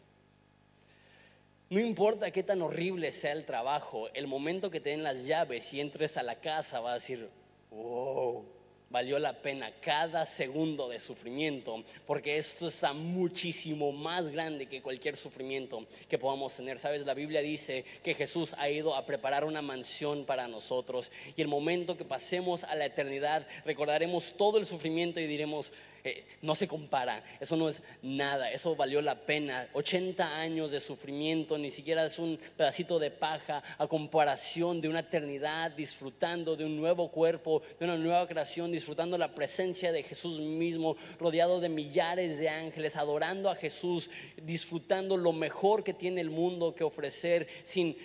[1.70, 5.72] No importa qué tan horrible sea el trabajo, el momento que te den las llaves
[5.72, 7.30] y entres a la casa vas a decir,
[7.70, 8.44] wow,
[8.90, 15.16] valió la pena cada segundo de sufrimiento, porque esto está muchísimo más grande que cualquier
[15.16, 16.78] sufrimiento que podamos tener.
[16.78, 21.40] Sabes, la Biblia dice que Jesús ha ido a preparar una mansión para nosotros y
[21.40, 25.72] el momento que pasemos a la eternidad recordaremos todo el sufrimiento y diremos,
[26.02, 29.68] eh, no se compara, eso no es nada, eso valió la pena.
[29.74, 35.00] 80 años de sufrimiento, ni siquiera es un pedacito de paja a comparación de una
[35.00, 40.40] eternidad disfrutando de un nuevo cuerpo, de una nueva creación, disfrutando la presencia de Jesús
[40.40, 44.10] mismo, rodeado de millares de ángeles, adorando a Jesús,
[44.42, 47.96] disfrutando lo mejor que tiene el mundo que ofrecer sin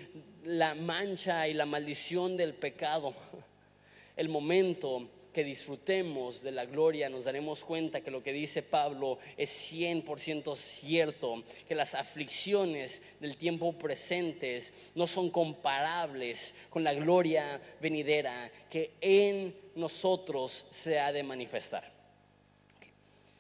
[0.44, 3.14] la mancha y la maldición del pecado.
[4.16, 9.20] El momento que disfrutemos de la gloria, nos daremos cuenta que lo que dice Pablo
[9.36, 17.60] es 100% cierto, que las aflicciones del tiempo presentes no son comparables con la gloria
[17.82, 21.92] venidera que en nosotros se ha de manifestar.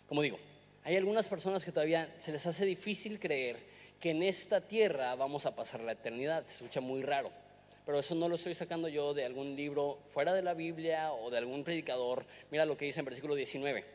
[0.09, 0.37] Como digo,
[0.83, 3.55] hay algunas personas que todavía se les hace difícil creer
[4.01, 7.44] que en esta tierra vamos a pasar la eternidad, se escucha muy raro
[7.85, 11.29] pero eso no lo estoy sacando yo de algún libro fuera de la Biblia o
[11.29, 12.25] de algún predicador.
[12.49, 13.85] Mira lo que dice en versículo 19.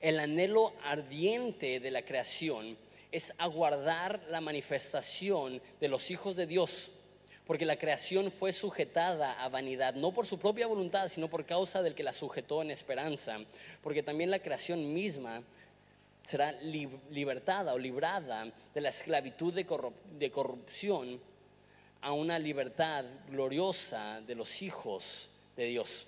[0.00, 2.76] El anhelo ardiente de la creación
[3.10, 6.90] es aguardar la manifestación de los hijos de Dios,
[7.46, 11.82] porque la creación fue sujetada a vanidad, no por su propia voluntad, sino por causa
[11.82, 13.38] del que la sujetó en esperanza,
[13.82, 15.42] porque también la creación misma
[16.22, 21.18] será libertada o librada de la esclavitud de corrupción
[22.00, 26.06] a una libertad gloriosa de los hijos de Dios.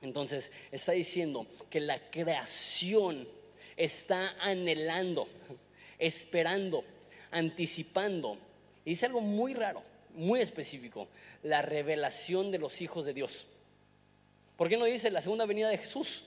[0.00, 3.28] Entonces está diciendo que la creación
[3.76, 5.28] está anhelando,
[5.98, 6.84] esperando,
[7.30, 8.36] anticipando.
[8.84, 9.82] Y dice algo muy raro,
[10.14, 11.08] muy específico,
[11.42, 13.46] la revelación de los hijos de Dios.
[14.56, 16.24] ¿Por qué no dice la segunda venida de Jesús?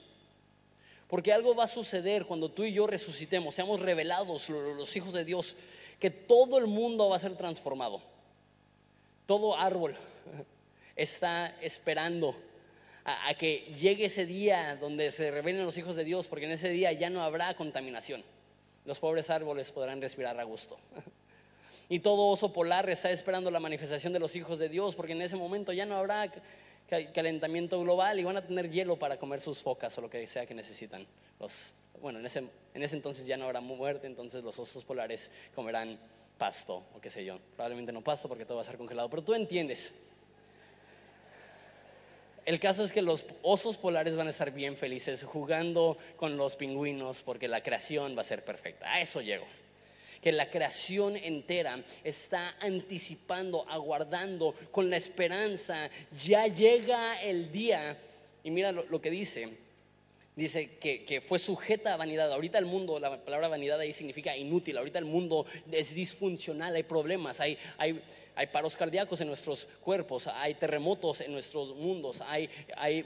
[1.08, 5.24] Porque algo va a suceder cuando tú y yo resucitemos, seamos revelados los hijos de
[5.24, 5.56] Dios,
[6.00, 8.02] que todo el mundo va a ser transformado.
[9.26, 9.94] Todo árbol
[10.96, 12.36] está esperando
[13.04, 16.68] a, que llegue ese día donde se revelen los hijos de Dios, porque en ese
[16.70, 18.24] día ya no habrá contaminación.
[18.84, 20.78] Los pobres árboles podrán respirar a gusto.
[21.88, 25.22] Y todo oso polar está esperando la manifestación de los hijos de Dios, porque en
[25.22, 26.32] ese momento ya no habrá
[27.14, 30.46] calentamiento global y van a tener hielo para comer sus focas o lo que sea
[30.46, 31.06] que necesitan.
[31.38, 32.40] Los, bueno, en ese,
[32.74, 35.96] en ese entonces ya no habrá muerte, entonces los osos polares comerán
[36.36, 37.38] pasto o qué sé yo.
[37.54, 39.94] Probablemente no pasto porque todo va a estar congelado, pero tú entiendes.
[42.46, 46.54] El caso es que los osos polares van a estar bien felices jugando con los
[46.54, 48.92] pingüinos porque la creación va a ser perfecta.
[48.92, 49.44] A eso llego.
[50.22, 55.90] Que la creación entera está anticipando, aguardando, con la esperanza.
[56.24, 57.96] Ya llega el día.
[58.44, 59.58] Y mira lo, que dice.
[60.36, 62.30] Dice que, que, fue sujeta a vanidad.
[62.30, 64.76] Ahorita el mundo, la palabra vanidad ahí significa inútil.
[64.78, 68.00] Ahorita el mundo es disfuncional, hay problemas, hay, hay
[68.36, 72.50] hay paros cardíacos en nuestros cuerpos, hay terremotos en nuestros mundos, hay,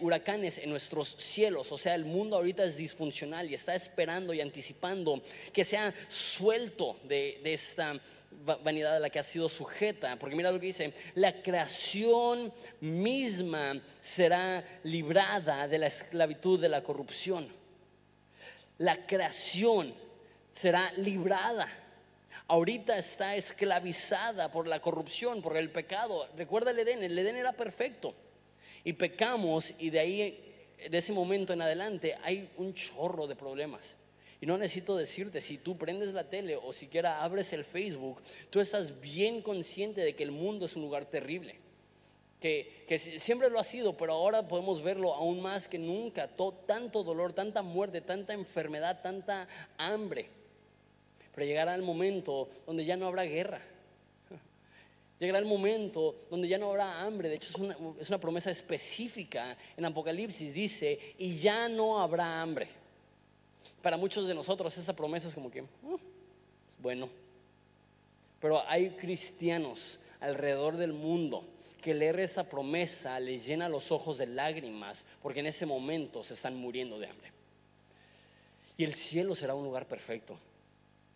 [0.01, 1.71] huracanes en nuestros cielos.
[1.71, 6.97] O sea, el mundo ahorita es disfuncional y está esperando y anticipando que sea suelto
[7.05, 10.17] de, de esta vanidad a la que ha sido sujeta.
[10.19, 16.83] Porque mira lo que dice, la creación misma será librada de la esclavitud de la
[16.83, 17.49] corrupción.
[18.79, 19.95] La creación
[20.53, 21.69] será librada
[22.51, 26.29] ahorita está esclavizada por la corrupción, por el pecado.
[26.37, 28.13] Recuerda el Edén, el Edén era perfecto.
[28.83, 33.97] Y pecamos y de ahí, de ese momento en adelante, hay un chorro de problemas.
[34.41, 38.61] Y no necesito decirte, si tú prendes la tele o siquiera abres el Facebook, tú
[38.61, 41.57] estás bien consciente de que el mundo es un lugar terrible.
[42.41, 46.27] Que, que siempre lo ha sido, pero ahora podemos verlo aún más que nunca.
[46.67, 50.31] tanto dolor, tanta muerte, tanta enfermedad, tanta hambre.
[51.35, 53.61] Pero llegará el momento donde ya no habrá guerra.
[55.19, 57.29] Llegará el momento donde ya no habrá hambre.
[57.29, 60.55] De hecho, es una, es una promesa específica en Apocalipsis.
[60.55, 62.80] Dice, y ya no habrá hambre.
[63.83, 65.99] Para muchos de nosotros esa promesa es como que, uh,
[66.79, 67.09] bueno.
[68.41, 71.45] Pero hay cristianos alrededor del mundo
[71.81, 76.35] que leer esa promesa les llena los ojos de lágrimas porque en ese momento se
[76.35, 77.33] están muriendo de hambre.
[78.77, 80.39] Y el cielo será un lugar perfecto.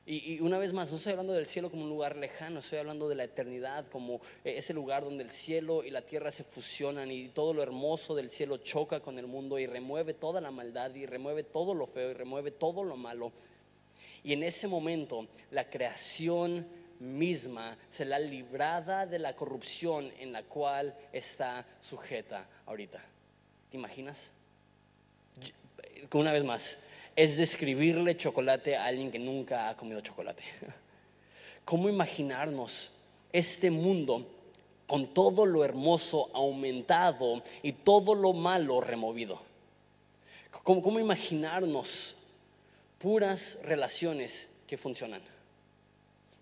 [0.06, 3.08] Y, una vez más, no estoy hablando del cielo como un lugar lejano, estoy hablando
[3.08, 7.10] de la eternidad como eh, ese lugar donde el cielo y la tierra se fusionan
[7.10, 10.94] y todo lo hermoso del cielo choca con el mundo y remueve toda la maldad
[10.94, 13.32] y remueve todo lo feo y remueve todo lo malo.
[14.22, 16.66] Y en ese momento la creación
[17.00, 23.02] misma será librada de la corrupción en la cual está sujeta ahorita.
[23.70, 24.30] ¿Te imaginas?
[26.12, 26.78] Una vez más,
[27.16, 30.42] es describirle chocolate a alguien que nunca ha comido chocolate.
[31.64, 32.90] ¿Cómo imaginarnos
[33.32, 34.26] este mundo
[34.86, 39.40] con todo lo hermoso aumentado y todo lo malo removido?
[40.62, 42.16] ¿Cómo, imaginarnos
[42.98, 45.20] puras relaciones que funcionan?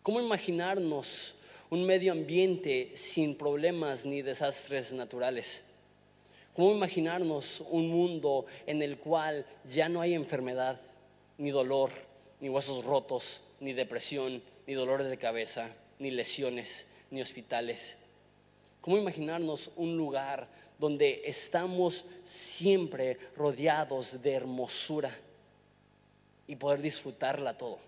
[0.02, 1.34] ¿Cómo imaginarnos
[1.70, 5.64] un medio ambiente sin problemas ni desastres naturales?
[6.54, 10.78] ¿Cómo imaginarnos un mundo en el cual ya no hay enfermedad,
[11.38, 11.90] ni dolor,
[12.40, 17.96] ni huesos rotos, ni depresión, ni dolores de cabeza, ni lesiones, ni hospitales?
[18.82, 20.46] ¿Cómo imaginarnos un lugar
[20.78, 25.10] donde estamos siempre rodeados de hermosura
[26.46, 27.78] y poder disfrutarla todo?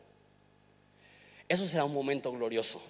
[1.47, 2.81] Eso será un momento glorioso.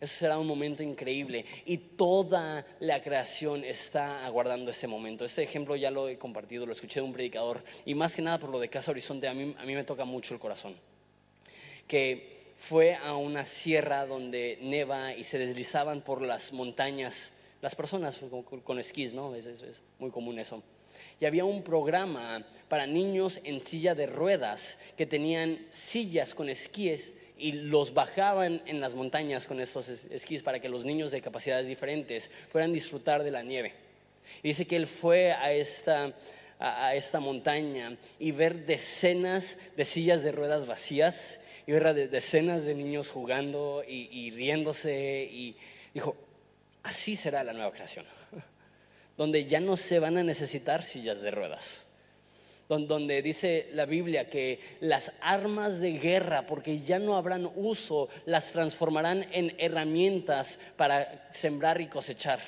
[0.00, 5.24] Eso será un momento increíble y toda la creación está aguardando este momento.
[5.24, 8.38] Este ejemplo ya lo he compartido, lo escuché de un predicador y más que nada
[8.38, 10.74] por lo de Casa Horizonte, a mí, a mí me toca mucho el corazón.
[11.86, 18.20] Que fue a una sierra donde neva y se deslizaban por las montañas las personas
[18.64, 19.34] con, esquís, ¿no?
[19.34, 20.62] Es, es, muy común eso.
[21.18, 27.14] Y había un programa para niños en silla de ruedas que tenían sillas con esquíes
[27.36, 31.66] y los bajaban en las montañas con estos esquís para que los niños de capacidades
[31.66, 33.72] diferentes puedan disfrutar de la nieve.
[34.42, 36.12] dice que él fue a esta,
[36.58, 42.74] a, esta montaña y ver decenas de sillas de ruedas vacías y ver decenas de
[42.74, 45.56] niños jugando y, y riéndose y
[45.92, 46.16] dijo,
[46.82, 48.04] así será la nueva creación,
[49.16, 51.83] donde ya no se van a necesitar sillas de ruedas
[52.78, 58.52] donde dice la Biblia que las armas de guerra, porque ya no habrán uso, las
[58.52, 62.40] transformarán en herramientas para sembrar y cosechar.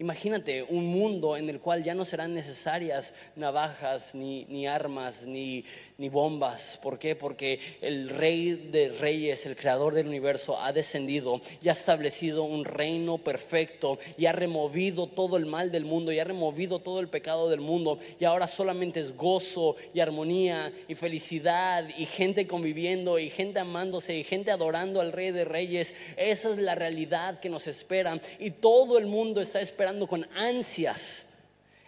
[0.00, 5.64] Imagínate un mundo en el cual ya no serán necesarias navajas, ni, armas, ni,
[5.96, 6.78] ni bombas.
[6.82, 7.14] ¿Por qué?
[7.14, 12.64] Porque el rey de reyes, el creador del universo, ha descendido y ha establecido un
[12.64, 17.08] reino perfecto y ha removido todo el mal del mundo y ha removido todo el
[17.08, 17.98] pecado del mundo.
[18.18, 24.16] Y ahora solamente es gozo y armonía y felicidad y gente conviviendo y gente amándose
[24.16, 25.94] y gente adorando al rey de reyes.
[26.16, 31.26] Esa es la realidad que nos espera y todo el mundo está esperando con ansias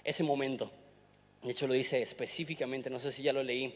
[0.04, 0.70] ese momento.
[1.42, 3.74] De hecho lo dice específicamente, no sé si ya lo leí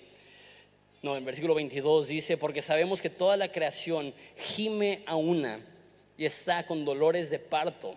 [1.02, 5.60] no, en versículo 22 dice, porque sabemos que toda la creación gime a una
[6.18, 7.94] y está con dolores de parto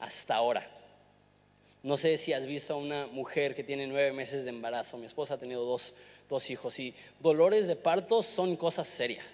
[0.00, 0.68] hasta ahora.
[1.84, 4.98] No sé si has visto a una mujer que tiene nueve meses de embarazo.
[4.98, 5.94] Mi esposa ha tenido dos,
[6.28, 9.24] dos hijos y dolores de parto son cosas serias.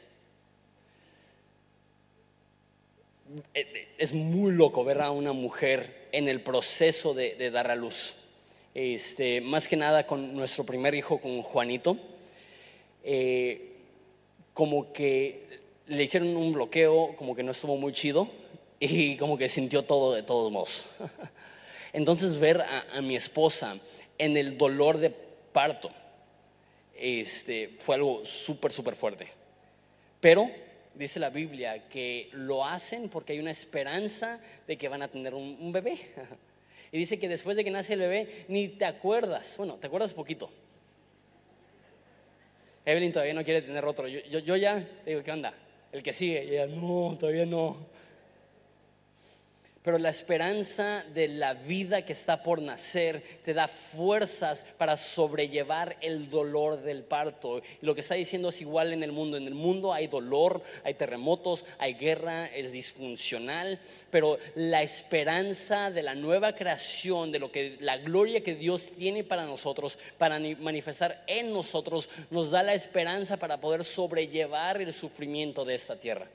[3.55, 7.71] Eh, eh, es muy loco ver a una mujer en el proceso de, de dar
[7.71, 8.15] a luz.
[8.75, 11.97] Este, más que nada con nuestro primer hijo, con Juanito
[13.09, 13.73] eh,
[14.53, 15.47] como que
[15.87, 18.29] le hicieron un bloqueo, como que no estuvo muy chido
[18.81, 20.87] y como que sintió todo de todos modos.
[21.93, 23.79] Entonces ver a, mi esposa
[24.19, 25.91] en el dolor de parto
[26.99, 29.29] este, fue algo súper, súper fuerte.
[30.21, 30.51] Pero
[30.95, 35.33] dice la Biblia que lo hacen porque hay una esperanza de que van a tener
[35.33, 35.99] un bebé.
[36.93, 40.15] Y dice que después de que nace el bebé, ni te acuerdas, bueno, te acuerdas
[40.15, 40.51] poquito,
[42.87, 44.07] Evelyn todavía no quiere tener otro.
[44.07, 45.53] Yo, yo, ya digo, ¿qué onda?
[45.91, 46.45] El que sigue.
[46.45, 47.89] Y ella, no, todavía no
[49.87, 55.97] pero la esperanza de la vida que está por nacer te da fuerzas para sobrellevar
[56.01, 57.63] el dolor del parto.
[57.81, 59.37] Y lo que está diciendo es igual en el mundo.
[59.37, 63.79] En el mundo hay dolor, hay terremotos, hay guerra, es disfuncional,
[64.11, 69.23] pero la esperanza de la nueva creación, de lo que la gloria que Dios tiene
[69.23, 75.65] para nosotros, para manifestar en nosotros, nos da la esperanza para poder sobrellevar el sufrimiento
[75.65, 76.27] de esta tierra.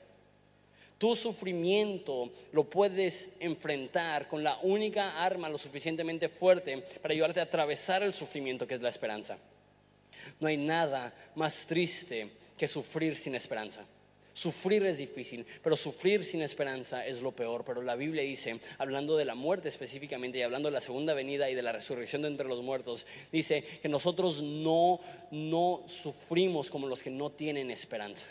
[1.02, 7.42] Tu sufrimiento lo puedes enfrentar con la única arma lo suficientemente fuerte para ayudarte a
[7.42, 9.36] atravesar el sufrimiento que es la esperanza.
[10.38, 13.84] No hay nada más triste que sufrir sin esperanza.
[14.32, 17.64] Sufrir es difícil, pero sufrir sin esperanza es lo peor.
[17.64, 21.50] Pero la Biblia dice, hablando de la muerte específicamente y hablando de la segunda venida
[21.50, 25.00] y de la resurrección de entre los muertos, dice que nosotros no,
[25.32, 28.28] no sufrimos como los que no tienen esperanza.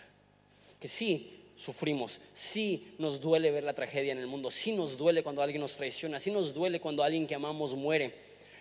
[0.80, 5.22] Que sí, sufrimos, sí nos duele ver la tragedia en el mundo, sí nos duele
[5.22, 8.12] cuando alguien nos traiciona, sí nos duele cuando alguien que amamos muere,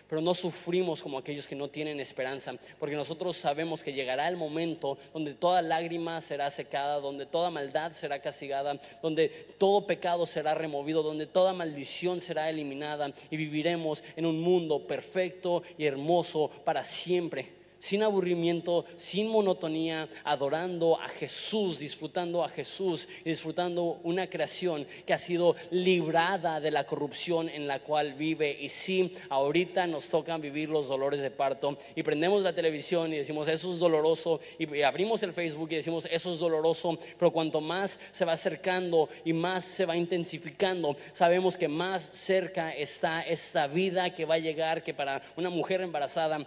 [0.07, 4.37] pero no sufrimos como aquellos que no tienen esperanza, porque nosotros sabemos que llegará el
[4.37, 10.53] momento donde toda lágrima será secada, donde toda maldad será castigada, donde todo pecado será
[10.53, 16.83] removido, donde toda maldición será eliminada y viviremos en un mundo perfecto y hermoso para
[16.83, 24.85] siempre sin aburrimiento, sin monotonía, adorando a Jesús, disfrutando a Jesús y disfrutando una creación
[25.05, 28.55] que ha sido librada de la corrupción en la cual vive.
[28.61, 33.17] Y sí, ahorita nos tocan vivir los dolores de parto y prendemos la televisión y
[33.17, 37.61] decimos, eso es doloroso, y abrimos el Facebook y decimos, eso es doloroso, pero cuanto
[37.61, 43.65] más se va acercando y más se va intensificando, sabemos que más cerca está esta
[43.65, 46.45] vida que va a llegar, que para una mujer embarazada,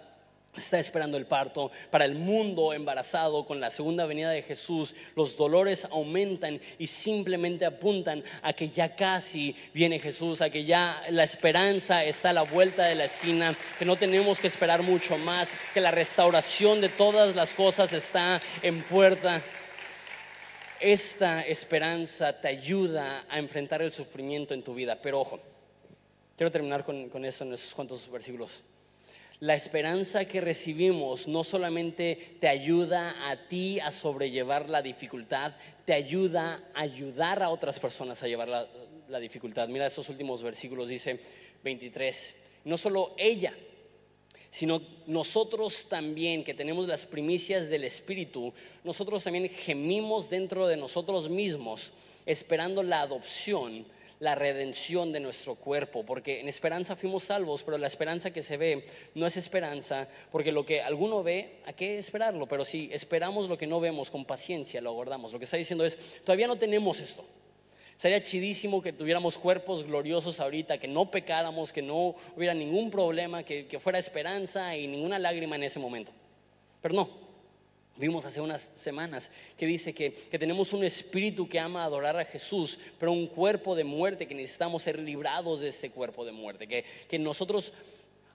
[0.57, 1.71] está esperando el parto.
[1.91, 7.65] Para el mundo embarazado con la segunda venida de Jesús, los dolores aumentan y simplemente
[7.65, 12.43] apuntan a que ya casi viene Jesús, a que ya la esperanza está a la
[12.43, 16.89] vuelta de la esquina, que no tenemos que esperar mucho más, que la restauración de
[16.89, 19.43] todas las cosas está en puerta.
[20.81, 24.99] Esta esperanza te ayuda a enfrentar el sufrimiento en tu vida.
[25.01, 25.41] Pero ojo,
[26.37, 28.63] quiero terminar con, con esto en estos cuantos versículos.
[29.45, 35.53] La esperanza que recibimos no solamente te ayuda a ti a sobrellevar la dificultad,
[35.85, 39.69] te ayuda a ayudar a otras personas a llevar la, dificultad.
[39.69, 41.21] Mira esos últimos versículos, dice
[41.63, 42.37] 23.
[42.65, 43.53] No solo ella,
[44.49, 48.51] sino nosotros también que tenemos las primicias del Espíritu,
[48.83, 51.93] nosotros también gemimos dentro de nosotros mismos,
[52.25, 53.85] esperando la adopción
[54.25, 58.57] la redención de nuestro cuerpo, porque en esperanza fuimos salvos, pero la esperanza que se
[58.57, 62.47] ve no es esperanza, porque lo que alguno ve, ¿a qué esperarlo?
[62.47, 65.35] Pero si esperamos lo que no vemos con paciencia, lo aguardamos.
[65.35, 67.25] Lo que está diciendo es, todavía no tenemos esto,
[67.97, 73.45] Sería chidísimo que tuviéramos cuerpos gloriosos ahorita, que no pecáramos, que no hubiera ningún problema,
[73.45, 76.11] que, que fuera esperanza y ninguna lágrima en ese momento.
[76.83, 77.24] Pero no,
[77.97, 82.25] Vimos hace unas semanas que dice que, que, tenemos un espíritu que ama adorar a
[82.25, 86.67] Jesús, pero un cuerpo de muerte que necesitamos ser librados de ese cuerpo de muerte.
[86.67, 87.73] Que, que nosotros,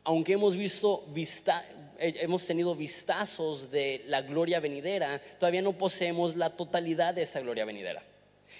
[0.05, 1.65] aunque hemos visto vista,
[1.99, 7.41] eh, hemos tenido vistazos de la gloria venidera, todavía no poseemos la totalidad de esta
[7.41, 8.01] gloria venidera.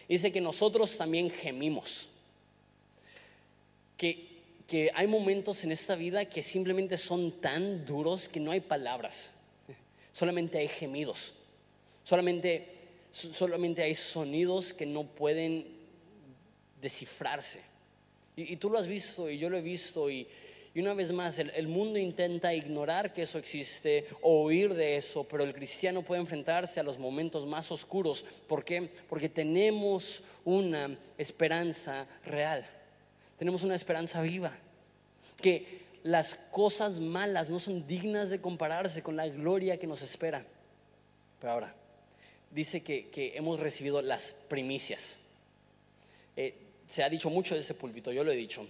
[0.10, 2.10] Dice que nosotros también gemimos.
[3.96, 4.28] Que,
[4.68, 9.32] que hay momentos en esta vida que simplemente son tan duros que no hay palabras
[10.20, 11.34] solamente hay gemidos,
[12.04, 12.68] solamente,
[13.14, 15.66] solamente hay sonidos que no pueden
[16.82, 17.62] descifrarse.
[18.36, 20.28] Y, tú lo has visto y yo lo he visto y,
[20.76, 25.46] una vez más, el, mundo intenta ignorar que eso existe o huir de eso, pero
[25.46, 28.26] el cristiano puede enfrentarse a los momentos más oscuros.
[28.46, 28.90] ¿Por qué?
[29.08, 32.66] Porque tenemos una esperanza real,
[33.38, 34.52] tenemos una esperanza viva,
[35.42, 40.46] que las cosas malas no son dignas de compararse con la gloria que nos espera.
[41.40, 41.76] Pero ahora,
[42.52, 45.18] dice que, hemos recibido las primicias.
[46.36, 46.56] Eh,
[46.88, 48.68] se ha dicho mucho de ese púlpito, yo lo he dicho,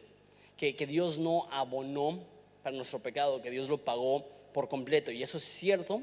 [0.58, 2.20] que, que Dios no abonó
[2.64, 5.12] para nuestro pecado, que Dios lo pagó por completo.
[5.12, 6.02] Y eso es cierto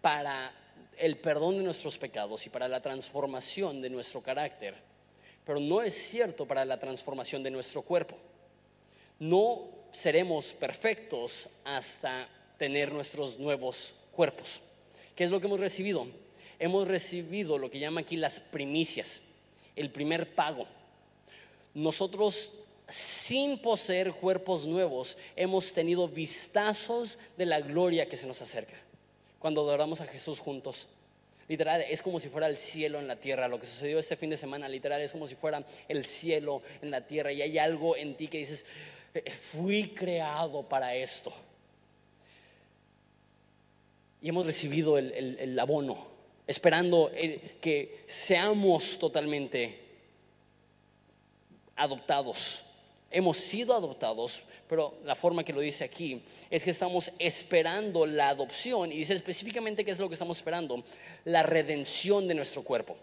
[0.00, 0.52] para
[0.96, 4.74] el perdón de nuestros pecados y para la transformación de nuestro carácter.
[5.44, 8.16] Pero no es cierto para la transformación de nuestro cuerpo.
[9.18, 12.28] No seremos perfectos hasta
[12.58, 14.60] tener nuestros nuevos cuerpos.
[15.14, 16.06] ¿Qué es lo que hemos recibido?
[16.58, 19.22] Hemos recibido lo que llama aquí las primicias,
[19.76, 20.66] el primer pago.
[21.74, 22.52] Nosotros,
[22.88, 28.76] sin poseer cuerpos nuevos, hemos tenido vistazos de la gloria que se nos acerca.
[29.38, 30.88] Cuando adoramos a Jesús juntos,
[31.46, 33.46] literal, es como si fuera el cielo en la tierra.
[33.46, 36.90] Lo que sucedió este fin de semana, literal, es como si fuera el cielo en
[36.90, 37.32] la tierra.
[37.32, 38.64] Y hay algo en ti que dices,
[39.52, 41.32] fui creado para esto.
[44.20, 46.06] Y hemos recibido el, abono,
[46.46, 49.78] esperando eh, que seamos totalmente
[51.76, 52.62] adoptados.
[53.10, 58.30] Hemos sido adoptados, pero la forma que lo dice aquí es que estamos esperando la
[58.30, 60.82] adopción y dice específicamente qué es lo que estamos esperando,
[61.24, 62.96] la redención de nuestro cuerpo.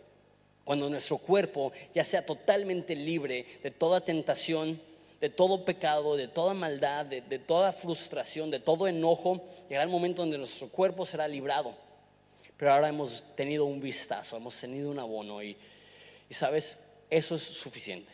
[0.66, 4.82] Cuando nuestro cuerpo ya sea totalmente libre de toda tentación,
[5.20, 10.22] de todo pecado, de toda maldad, de, toda frustración, de todo enojo, llegará el momento
[10.22, 11.76] donde nuestro cuerpo será librado.
[12.58, 15.58] Pero ahora hemos tenido un vistazo, hemos tenido un abono y,
[16.30, 16.78] y sabes,
[17.10, 18.12] eso es suficiente.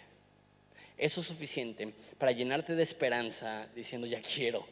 [0.97, 4.65] Eso es suficiente para llenarte de esperanza diciendo, ya quiero,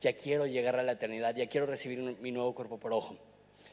[0.00, 3.16] ya quiero llegar a la eternidad, ya quiero recibir mi nuevo cuerpo por ojo.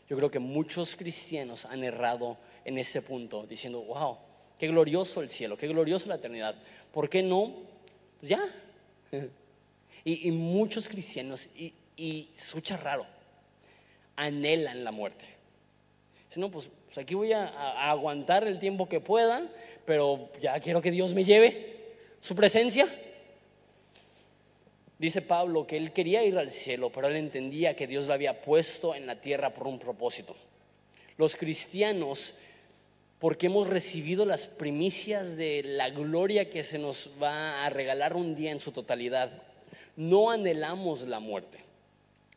[0.08, 4.18] Yo creo que muchos cristianos han errado en ese punto, diciendo, wow,
[4.58, 6.56] qué glorioso el cielo, qué glorioso la eternidad.
[6.92, 7.69] ¿Por qué no
[8.20, 8.40] pues ya.
[10.04, 13.06] Y, muchos cristianos, y, y, se escucha raro,
[14.16, 15.26] anhelan la muerte.
[16.28, 19.48] Dicen, no, pues, pues aquí voy a, aguantar el tiempo que pueda,
[19.86, 21.78] pero ya quiero que Dios me lleve
[22.22, 22.88] su presencia.
[24.98, 28.42] Dice Pablo que él quería ir al cielo, pero él entendía que Dios lo había
[28.42, 30.36] puesto en la tierra por un propósito.
[31.18, 32.36] Los cristianos
[33.20, 38.34] porque hemos recibido las primicias de la gloria que se nos va a regalar un
[38.34, 39.30] día en su totalidad.
[39.98, 41.60] No anhelamos la muerte,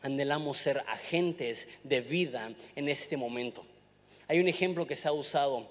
[0.03, 3.64] anhelamos ser agentes de vida en este momento.
[4.26, 5.68] Hay un ejemplo que se ha usado,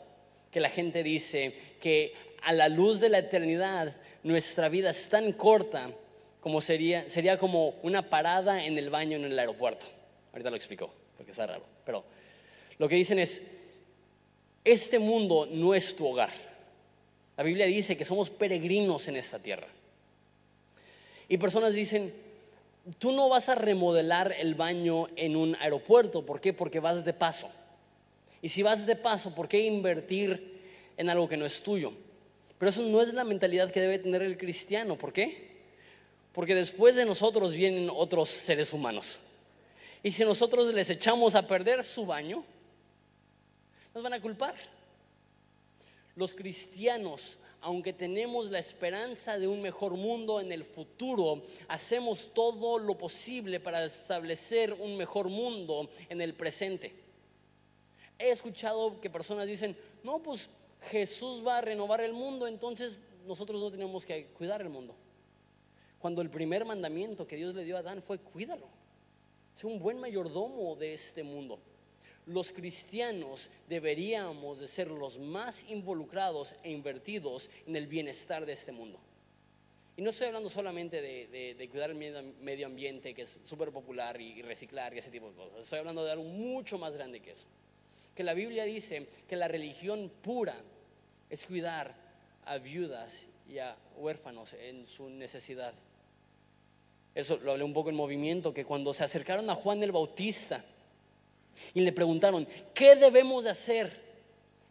[0.50, 5.34] que la gente dice que a la luz de la eternidad nuestra vida es tan
[5.34, 5.92] corta
[6.40, 9.88] como sería, sería como una parada en el baño en el aeropuerto.
[10.32, 11.64] Ahorita lo explico, porque está raro.
[11.86, 12.04] Pero
[12.80, 13.42] lo que dicen es,
[14.64, 16.32] este mundo no es tu hogar.
[17.38, 19.68] La Biblia dice que somos peregrinos en esta tierra.
[21.28, 22.14] Y personas dicen,
[23.00, 26.26] tú no vas a remodelar el baño en un aeropuerto.
[26.26, 26.54] ¿Por qué?
[26.54, 27.50] Porque vas de paso.
[28.42, 30.60] Y si vas de paso, ¿por qué invertir
[30.98, 31.94] en algo que no es tuyo?
[32.58, 34.98] Pero eso no es la mentalidad que debe tener el cristiano.
[34.98, 35.52] ¿Por qué?
[36.34, 39.20] Porque después de nosotros vienen otros seres humanos.
[40.04, 42.44] Y si nosotros les echamos a perder su baño,
[43.94, 44.56] nos van a culpar.
[46.16, 52.80] Los cristianos, aunque tenemos la esperanza de un mejor mundo en el futuro, hacemos todo
[52.80, 56.94] lo posible para establecer un mejor mundo en el presente.
[58.20, 60.50] He escuchado que personas dicen, no, pues
[60.90, 64.96] Jesús va a renovar el mundo, entonces nosotros no tenemos que cuidar el mundo.
[66.00, 68.68] Cuando el primer mandamiento que Dios le dio a Adán fue cuídalo,
[69.54, 71.60] sea un buen mayordomo de este mundo.
[72.26, 78.72] Los cristianos deberíamos de ser los más involucrados e invertidos en el bienestar de este
[78.72, 79.00] mundo.
[79.98, 84.42] Y no estoy hablando solamente de, cuidar el medio ambiente, que es súper popular, y,
[84.42, 85.60] reciclar y ese tipo de cosas.
[85.60, 87.46] Estoy hablando de algo mucho más grande que eso.
[88.16, 90.56] Que la Biblia dice que la religión pura
[91.30, 91.96] es cuidar
[92.46, 95.74] a viudas y a huérfanos en su necesidad.
[97.14, 100.64] Eso lo hablé un poco en movimiento, que cuando se acercaron a Juan el Bautista
[101.74, 104.12] y le preguntaron, ¿qué debemos de hacer?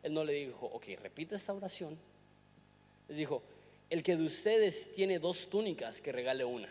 [0.02, 1.98] Él no le dijo, ok, repite esta oración.
[3.08, 3.42] Les dijo,
[3.88, 6.68] el que de ustedes tiene dos túnicas, que regale una.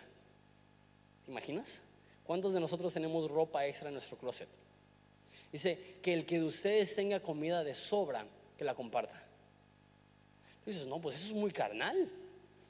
[1.26, 1.82] ¿Te imaginas?
[2.24, 4.48] ¿Cuántos de nosotros tenemos ropa extra en nuestro closet?
[5.52, 8.26] Dice, que el que de ustedes tenga comida de sobra,
[8.58, 9.22] que la comparta.
[10.66, 12.10] dices, no, pues eso es muy carnal.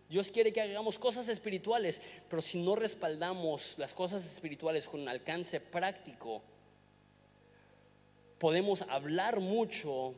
[0.10, 5.10] Dios quiere que hagamos cosas espirituales, pero si no respaldamos las cosas espirituales con un
[5.10, 6.42] alcance práctico,
[8.40, 10.16] podemos hablar mucho,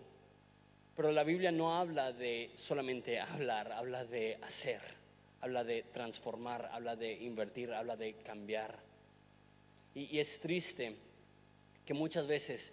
[0.96, 4.80] pero la Biblia no habla de solamente hablar, habla de hacer,
[5.42, 8.78] habla de transformar, habla de invertir, habla de cambiar.
[9.96, 10.96] Y, es triste
[11.86, 12.72] que muchas veces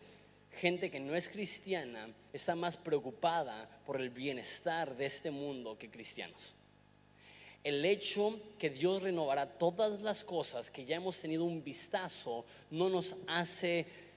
[0.52, 5.90] gente que no es cristiana está más preocupada por el bienestar de este mundo que
[5.90, 6.52] cristianos.
[7.64, 12.88] El hecho que Dios renovará todas las cosas que ya hemos tenido un vistazo no
[12.88, 14.07] nos hace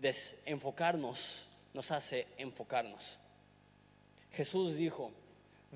[0.00, 3.18] desenfocarnos, nos hace enfocarnos.
[4.32, 5.10] Jesús dijo,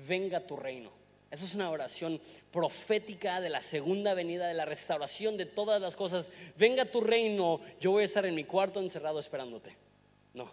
[0.07, 0.91] venga tu reino.
[1.31, 2.21] Esa es una oración
[2.51, 6.31] profética de la segunda venida, de la restauración de todas las cosas.
[6.57, 9.75] Venga tu reino, yo voy a estar en mi cuarto encerrado esperándote.
[10.33, 10.51] No,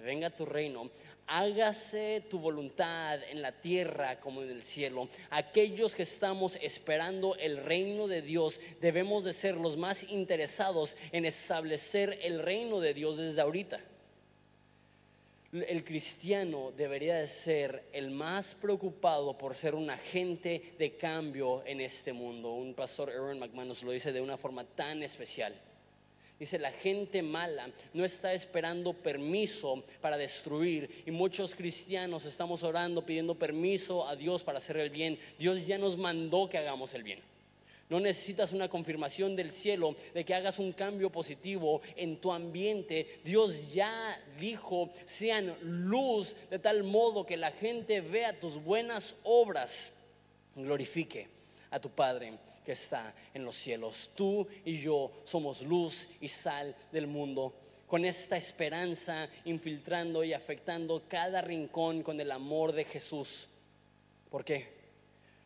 [0.00, 0.90] venga tu reino
[1.28, 5.08] hágase tu voluntad en la tierra como en el cielo.
[5.30, 11.24] Aquellos que estamos esperando el reino de Dios debemos de ser los más interesados en
[11.26, 13.80] establecer el reino de Dios desde ahorita.
[15.52, 21.80] El cristiano debería de ser el más preocupado por ser un agente de cambio en
[21.80, 22.52] este mundo.
[22.52, 25.54] Un pastor Aaron McManus lo dice de una forma tan especial.
[26.38, 31.02] Dice, la gente mala no está esperando permiso para destruir.
[31.04, 35.18] Y muchos cristianos estamos orando, pidiendo permiso a Dios para hacer el bien.
[35.38, 37.20] Dios ya nos mandó que hagamos el bien.
[37.88, 43.20] No necesitas una confirmación del cielo de que hagas un cambio positivo en tu ambiente.
[43.24, 49.94] Dios ya dijo, sean luz de tal modo que la gente vea tus buenas obras,
[50.54, 51.28] glorifique
[51.70, 52.38] a tu Padre
[52.68, 54.10] que está en los cielos.
[54.14, 57.54] Tú y yo somos luz y sal del mundo,
[57.86, 63.48] con esta esperanza infiltrando y afectando cada rincón con el amor de Jesús.
[64.28, 64.68] ¿Por qué?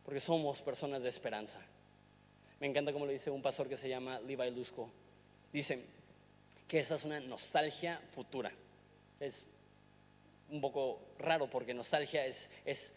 [0.03, 1.61] Porque somos personas de esperanza.
[2.59, 4.89] Me encanta como lo dice un pastor que se llama Levi Lusco.
[5.53, 5.79] Dice
[6.67, 8.51] que esa es una nostalgia futura.
[9.21, 9.47] Es
[10.49, 12.91] un poco raro porque nostalgia es, es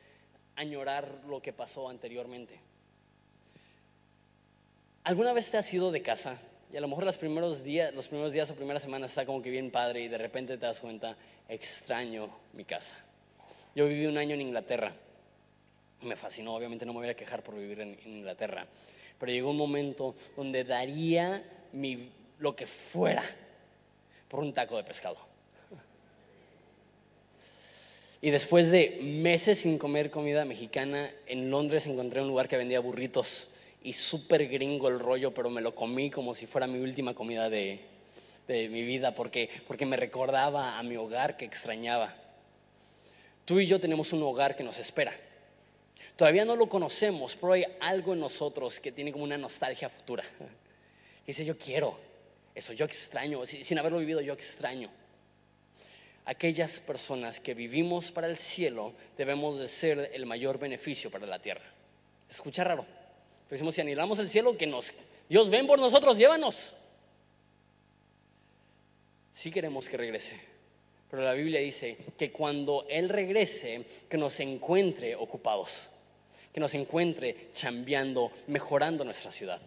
[0.57, 2.66] añorar lo que pasó anteriormente.
[5.07, 6.37] ¿Alguna vez te has ido de casa?
[6.73, 10.01] Y a lo mejor los primeros días, o primeras semanas está como que bien padre
[10.01, 11.17] y de repente te das cuenta,
[11.49, 12.97] extraño mi casa.
[13.77, 14.93] Yo viví un año en Inglaterra.
[16.03, 18.67] Me fascinó, obviamente no me voy a quejar por vivir en, Inglaterra.
[19.21, 21.41] Pero llegó un momento donde daría
[22.41, 23.23] lo que fuera
[24.29, 25.19] por un taco de pescado.
[28.21, 32.81] Y después de meses sin comer comida mexicana, en Londres encontré un lugar que vendía
[32.81, 33.51] burritos
[33.83, 37.49] y súper gringo el rollo, pero me lo comí como si fuera mi última comida
[37.49, 37.81] de,
[38.49, 42.15] mi vida, porque, porque me recordaba a mi hogar que extrañaba.
[43.45, 45.13] Tú y yo tenemos un hogar que nos espera.
[46.17, 50.25] Todavía no lo conocemos, pero hay algo en nosotros que tiene como una nostalgia futura.
[51.27, 51.99] dice, yo quiero
[52.57, 54.91] eso, yo extraño, sin haberlo vivido, yo extraño.
[56.25, 61.39] Aquellas personas que vivimos para el cielo debemos de ser el mayor beneficio para la
[61.39, 61.65] tierra.
[62.31, 62.87] Escucha raro,
[63.51, 64.93] decimos, si anhelamos el cielo, que nos,
[65.29, 66.75] Dios ven por nosotros, llévanos.
[69.33, 70.37] Sí queremos que regrese,
[71.11, 75.91] pero la Biblia dice que cuando Él regrese, que nos encuentre ocupados,
[76.53, 79.61] que nos encuentre chambeando, mejorando nuestra ciudad.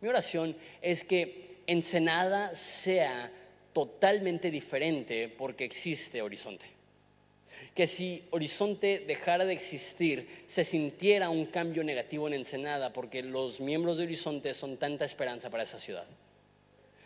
[0.00, 3.32] Mi oración es que Ensenada sea
[3.72, 6.75] totalmente diferente porque existe horizonte
[7.76, 13.60] que si Horizonte dejara de existir, se sintiera un cambio negativo en Ensenada, porque los
[13.60, 16.06] miembros de Horizonte son tanta esperanza para esa ciudad.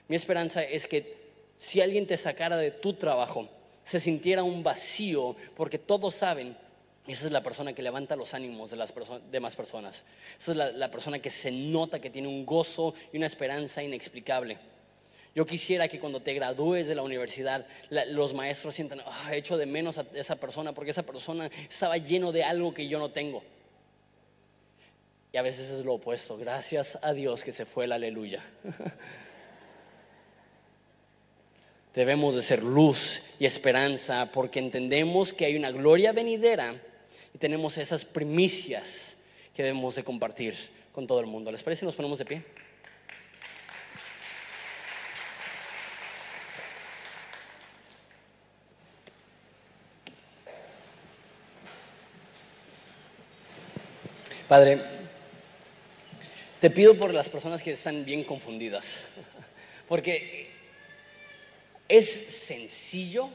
[0.07, 1.17] Mi esperanza es que
[1.57, 3.49] si alguien te sacara de tu trabajo,
[3.83, 6.57] se sintiera un vacío, porque todos saben,
[7.05, 8.95] esa es la persona que levanta los ánimos de las
[9.29, 10.05] demás personas.
[10.39, 14.57] Esa es la persona que se nota que tiene un gozo y una esperanza inexplicable.
[15.35, 19.01] Yo quisiera que cuando te gradúes de la universidad, los maestros sientan,
[19.31, 22.89] he hecho de menos a esa persona porque esa persona estaba lleno de algo que
[22.89, 23.43] yo no tengo.
[25.33, 26.37] Y a veces es lo opuesto.
[26.37, 28.45] Gracias a Dios que se fue el aleluya.
[31.95, 36.75] Debemos de ser luz y esperanza porque entendemos que hay una gloria venidera
[37.33, 39.17] y tenemos esas primicias
[39.55, 40.57] que debemos de compartir
[40.93, 41.53] con todo el mundo.
[41.53, 42.45] ¿Les parece si nos ponemos de pie?
[54.51, 54.81] Padre,
[56.61, 58.99] te pido por las personas que están bien confundidas,
[59.89, 60.49] porque
[61.89, 63.29] es sencillo,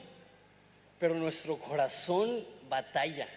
[1.00, 3.30] pero nuestro corazón batalla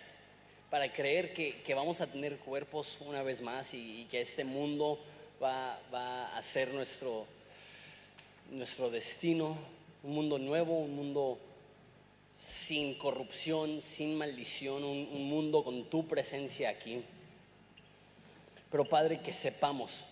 [0.70, 4.99] para creer que, vamos a tener cuerpos una vez más y, que este mundo
[5.41, 5.79] va,
[6.37, 7.26] a ser nuestro,
[8.51, 9.57] nuestro destino,
[10.03, 11.39] un mundo nuevo, un mundo
[12.35, 17.05] sin corrupción, sin maldición, un mundo con tu presencia aquí.
[18.71, 20.05] Pero Padre, que sepamos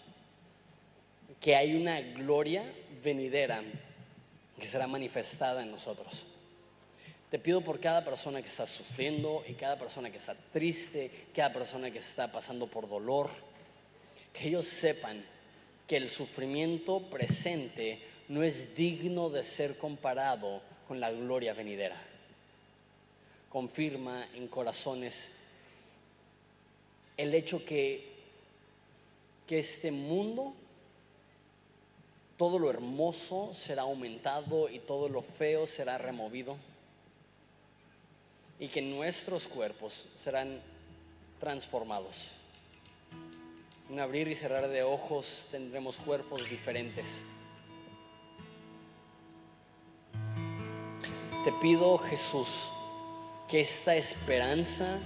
[1.41, 2.65] que hay una gloria
[3.03, 3.63] venidera
[4.59, 6.27] que será manifestada en nosotros.
[7.31, 11.53] Te pido por cada persona que está sufriendo y cada persona que está triste, cada
[11.53, 13.31] persona que está pasando por dolor,
[14.33, 15.25] que ellos sepan
[15.87, 21.97] que el sufrimiento presente no es digno de ser comparado con la gloria venidera.
[23.51, 25.33] Confirma en corazones
[27.17, 28.16] el hecho que
[29.47, 30.55] que este mundo,
[32.36, 36.57] todo lo hermoso será aumentado y todo lo feo será removido.
[38.59, 40.61] Y que nuestros cuerpos serán
[41.38, 42.32] transformados.
[43.90, 47.22] En abrir y cerrar de ojos tendremos cuerpos diferentes.
[51.44, 52.68] Te pido, Jesús,
[53.49, 54.99] que esta esperanza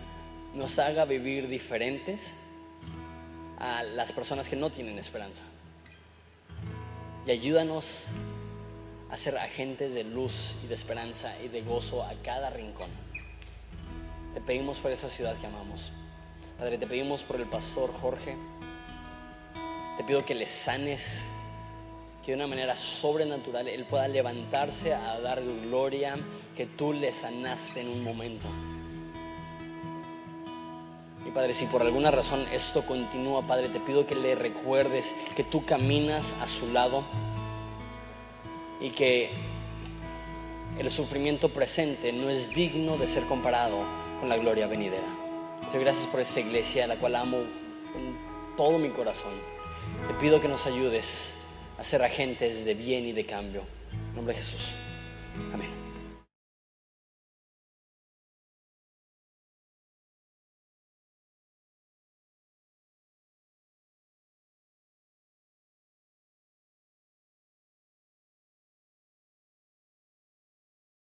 [0.54, 2.34] nos haga vivir diferentes
[3.60, 5.44] a las personas que no tienen esperanza.
[7.26, 8.06] Y ayúdanos
[9.10, 12.88] a ser agentes de luz y de esperanza y de gozo a cada rincón.
[14.34, 15.92] Te pedimos por esa ciudad que amamos.
[16.58, 18.36] Padre, te pedimos por el pastor Jorge.
[19.96, 21.26] Te pido que le sanes,
[22.24, 26.16] que de una manera sobrenatural él pueda levantarse a dar gloria
[26.56, 28.46] que tú le sanaste en un momento.
[31.30, 35.64] Padre, si por alguna razón esto continúa, Padre, te pido que le recuerdes que tú
[35.64, 37.04] caminas a su lado
[38.80, 39.30] y que
[40.78, 43.78] el sufrimiento presente no es digno de ser comparado
[44.18, 45.06] con la gloria venidera.
[45.70, 47.38] Te doy gracias por esta iglesia, la cual amo
[47.92, 49.32] con todo mi corazón.
[50.08, 51.36] Te pido que nos ayudes
[51.78, 53.62] a ser agentes de bien y de cambio.
[53.92, 54.70] En nombre de Jesús.
[55.52, 55.79] Amén.